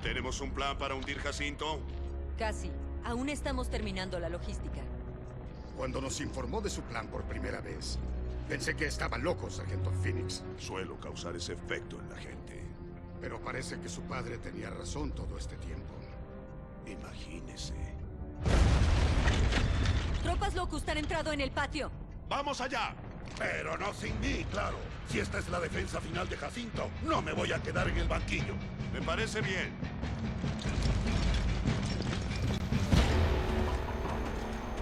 ¿Tenemos 0.02 0.40
un 0.40 0.50
plan 0.50 0.76
para 0.76 0.94
hundir 0.94 1.18
Jacinto? 1.18 1.78
Casi. 2.36 2.70
Aún 3.04 3.28
estamos 3.28 3.70
terminando 3.70 4.18
la 4.18 4.28
logística. 4.28 4.80
Cuando 5.76 6.00
nos 6.00 6.20
informó 6.20 6.60
de 6.60 6.68
su 6.68 6.82
plan 6.82 7.06
por 7.08 7.22
primera 7.22 7.60
vez, 7.60 7.98
pensé 8.48 8.74
que 8.74 8.86
estaba 8.86 9.18
loco, 9.18 9.48
Sargento 9.50 9.92
Phoenix. 10.02 10.42
Suelo 10.58 10.98
causar 10.98 11.36
ese 11.36 11.52
efecto 11.52 12.00
en 12.00 12.10
la 12.10 12.16
gente. 12.16 12.64
Pero 13.20 13.40
parece 13.40 13.78
que 13.78 13.88
su 13.88 14.02
padre 14.02 14.38
tenía 14.38 14.70
razón 14.70 15.12
todo 15.12 15.38
este 15.38 15.56
tiempo. 15.56 15.94
Imagínese. 16.86 17.74
Tropas 20.24 20.54
Locust 20.54 20.88
han 20.88 20.98
entrado 20.98 21.32
en 21.32 21.40
el 21.40 21.52
patio. 21.52 21.90
¡Vamos 22.28 22.60
allá! 22.60 22.94
Pero 23.38 23.78
no 23.78 23.92
sin 23.94 24.18
mí, 24.20 24.44
claro. 24.50 24.76
Si 25.08 25.18
esta 25.18 25.38
es 25.38 25.48
la 25.48 25.60
defensa 25.60 26.00
final 26.00 26.28
de 26.28 26.36
Jacinto, 26.36 26.88
no 27.04 27.22
me 27.22 27.32
voy 27.32 27.52
a 27.52 27.58
quedar 27.60 27.88
en 27.88 27.96
el 27.96 28.06
banquillo. 28.06 28.54
Me 28.92 29.00
parece 29.02 29.40
bien. 29.40 29.72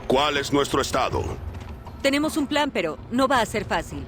¿Cuál 0.06 0.38
es 0.38 0.52
nuestro 0.52 0.80
estado? 0.80 1.36
Tenemos 2.02 2.36
un 2.36 2.46
plan, 2.46 2.70
pero 2.70 2.98
no 3.10 3.28
va 3.28 3.40
a 3.40 3.46
ser 3.46 3.64
fácil. 3.64 4.06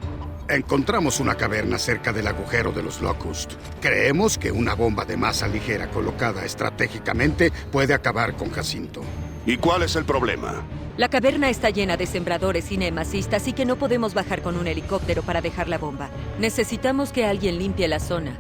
Encontramos 0.49 1.21
una 1.21 1.37
caverna 1.37 1.79
cerca 1.79 2.13
del 2.13 2.27
agujero 2.27 2.73
de 2.73 2.83
los 2.83 3.01
Locust. 3.01 3.53
Creemos 3.81 4.37
que 4.37 4.51
una 4.51 4.75
bomba 4.75 5.05
de 5.05 5.17
masa 5.17 5.47
ligera 5.47 5.91
colocada 5.91 6.45
estratégicamente 6.45 7.53
puede 7.71 7.95
acabar 7.95 8.35
con 8.35 8.51
Jacinto. 8.51 9.03
¿Y 9.51 9.57
cuál 9.57 9.83
es 9.83 9.97
el 9.97 10.05
problema? 10.05 10.63
La 10.97 11.09
caverna 11.09 11.51
está 11.51 11.71
llena 11.71 11.97
de 11.97 12.07
sembradores 12.07 12.71
y 12.71 12.77
nemasistas, 12.77 13.43
así 13.43 13.53
que 13.53 13.65
no 13.65 13.75
podemos 13.75 14.15
bajar 14.15 14.43
con 14.43 14.57
un 14.57 14.69
helicóptero 14.69 15.23
para 15.25 15.41
dejar 15.41 15.67
la 15.67 15.77
bomba. 15.77 16.09
Necesitamos 16.39 17.11
que 17.11 17.25
alguien 17.25 17.59
limpie 17.59 17.89
la 17.89 17.99
zona. 17.99 18.37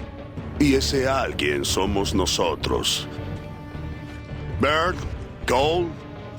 Y 0.60 0.76
ese 0.76 1.08
alguien 1.08 1.64
somos 1.64 2.14
nosotros. 2.14 3.08
Bird, 4.60 4.94
Cole, 5.48 5.88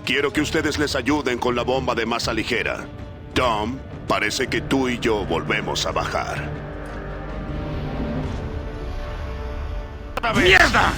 quiero 0.05 0.31
que 0.31 0.39
ustedes 0.39 0.79
les 0.79 0.95
ayuden 0.95 1.37
con 1.37 1.53
la 1.53 1.63
bomba 1.63 1.93
de 1.93 2.05
masa 2.05 2.31
ligera. 2.31 2.87
Tom, 3.33 3.77
parece 4.07 4.47
que 4.47 4.61
tú 4.61 4.87
y 4.87 4.99
yo 4.99 5.25
volvemos 5.25 5.85
a 5.85 5.91
bajar. 5.91 6.49
¡Mierda! 10.33 10.93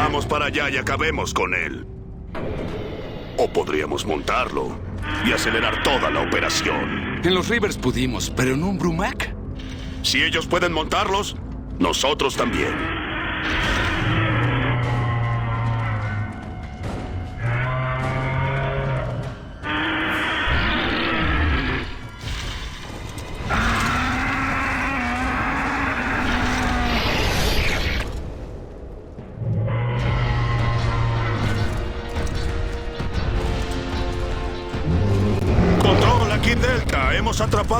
Vamos 0.00 0.26
para 0.26 0.46
allá 0.46 0.70
y 0.70 0.76
acabemos 0.76 1.34
con 1.34 1.52
él. 1.54 1.84
O 3.36 3.52
podríamos 3.52 4.06
montarlo 4.06 4.78
y 5.26 5.32
acelerar 5.32 5.82
toda 5.82 6.08
la 6.08 6.20
operación. 6.20 7.20
En 7.24 7.34
los 7.34 7.48
Rivers 7.48 7.76
pudimos, 7.76 8.30
pero 8.30 8.54
en 8.54 8.62
un 8.62 8.78
Brumac. 8.78 9.34
Si 10.02 10.22
ellos 10.22 10.46
pueden 10.46 10.72
montarlos, 10.72 11.34
nosotros 11.80 12.36
también. 12.36 12.97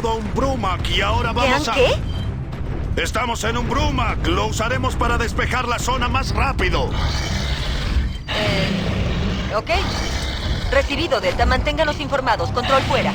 A 0.09 0.15
un 0.15 0.35
Brumac 0.35 0.89
y 0.91 1.01
ahora 1.01 1.33
vamos 1.33 1.69
a... 1.69 1.73
qué? 1.73 1.95
Estamos 2.97 3.45
en 3.45 3.57
un 3.57 3.69
Brumac. 3.69 4.27
Lo 4.27 4.47
usaremos 4.47 4.97
para 4.97 5.19
despejar 5.19 5.69
la 5.69 5.79
zona 5.79 6.09
más 6.09 6.35
rápido. 6.35 6.91
¿Ok? 9.55 9.71
Recibido, 10.73 11.21
Delta. 11.21 11.47
Manténganos 11.47 12.01
informados. 12.01 12.51
Control 12.51 12.83
fuera. 12.83 13.13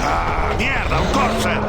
¡Ah, 0.00 0.52
mierda! 0.58 1.00
¡Un 1.00 1.12
Corsair! 1.12 1.60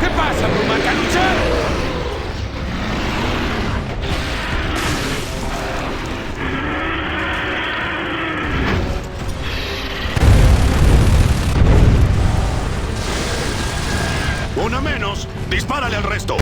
¿Qué 0.00 0.08
pasa, 0.08 0.48
Brumac? 0.48 0.86
¡A 0.86 0.94
luchar! 0.94 1.49
Una 14.70 14.80
menos. 14.80 15.26
Dispárale 15.50 15.96
al 15.96 16.04
resto. 16.04 16.36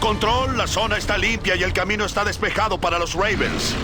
Control, 0.00 0.58
la 0.58 0.66
zona 0.66 0.98
está 0.98 1.16
limpia 1.16 1.56
y 1.56 1.62
el 1.62 1.72
camino 1.72 2.04
está 2.04 2.24
despejado 2.24 2.78
para 2.78 2.98
los 2.98 3.14
Ravens. 3.14 3.74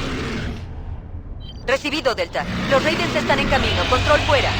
Recibido, 1.66 2.14
Delta. 2.14 2.45
Los 2.70 2.84
Ravens 2.84 3.16
están 3.16 3.39
en 3.39 3.49
camino. 3.49 3.82
Control 3.89 4.20
fuera. 4.20 4.51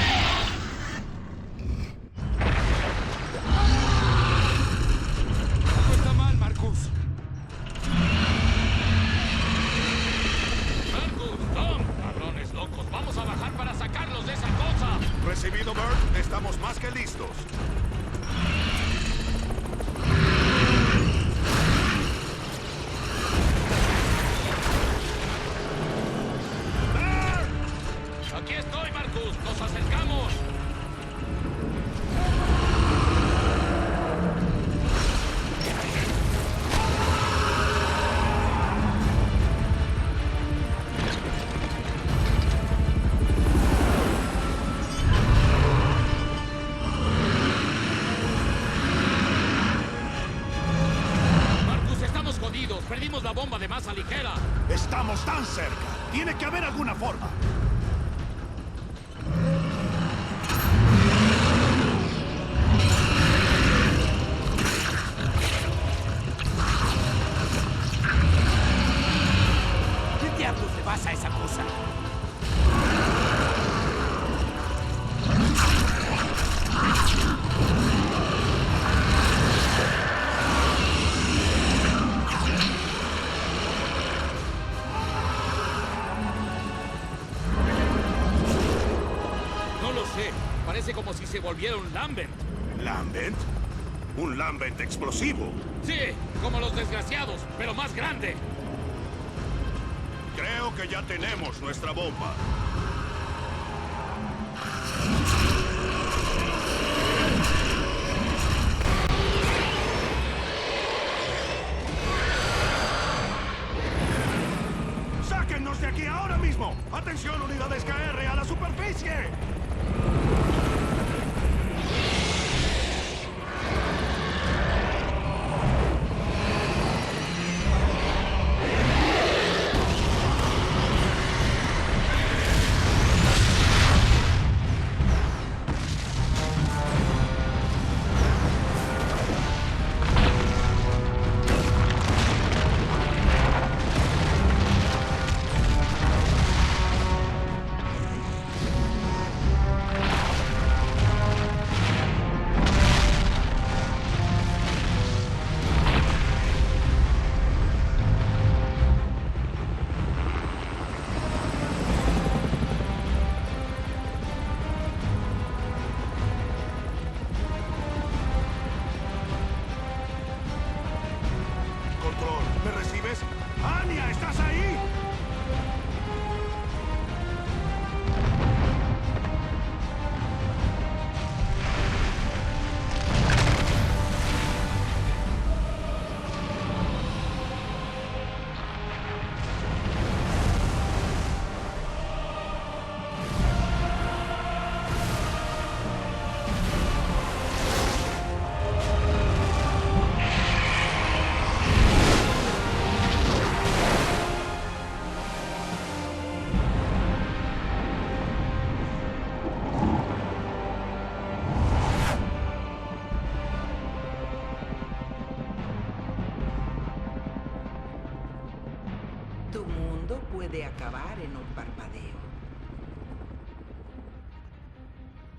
Explosivo? 94.89 95.38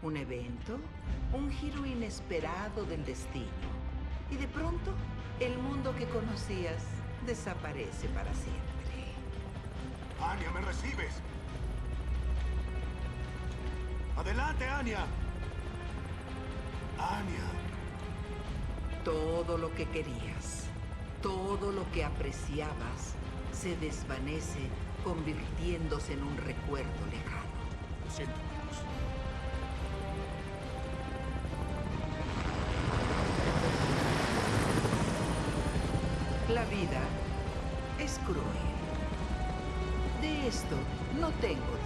Un 0.10 0.18
evento, 0.18 0.80
un 1.34 1.52
giro 1.52 1.86
inesperado 1.86 2.84
del 2.86 3.06
destino. 3.06 3.46
Y 4.32 4.38
de 4.38 4.48
pronto, 4.48 4.92
el 5.40 5.56
mundo 5.60 5.96
que 5.96 6.08
conocías 6.08 6.84
desaparece 7.28 8.08
para 8.08 8.34
siempre. 8.34 9.14
¡Anya, 10.20 10.50
me 10.50 10.62
recibes! 10.62 11.14
¡Adelante, 14.18 14.68
Anya! 14.68 15.06
¡Anya! 16.98 17.46
Todo 19.06 19.60
lo 19.60 19.72
que 19.76 19.86
querías, 19.90 20.70
todo 21.22 21.72
lo 21.72 21.88
que 21.92 22.04
apreciabas, 22.04 23.14
se 23.52 23.78
desvanece 23.78 24.70
convirtiéndose 25.04 26.14
en 26.14 26.24
un 26.24 26.36
recuerdo 26.38 27.06
lejano. 27.12 27.60
Lo 28.04 28.12
siento, 28.12 28.49
vida 36.70 37.02
es 38.00 38.20
cruel. 38.26 38.40
De 40.22 40.48
esto 40.48 40.76
no 41.20 41.30
tengo 41.42 41.79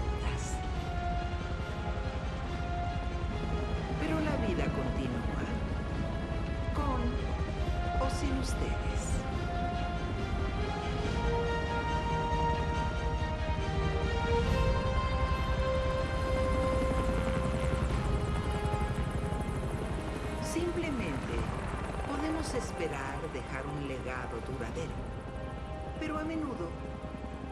a 26.24 26.26
menudo, 26.26 26.69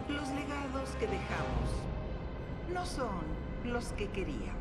los 0.07 0.29
legados 0.29 0.89
que 0.99 1.05
dejamos 1.07 1.69
no 2.73 2.85
son 2.85 3.21
los 3.65 3.85
que 3.93 4.07
queríamos. 4.07 4.60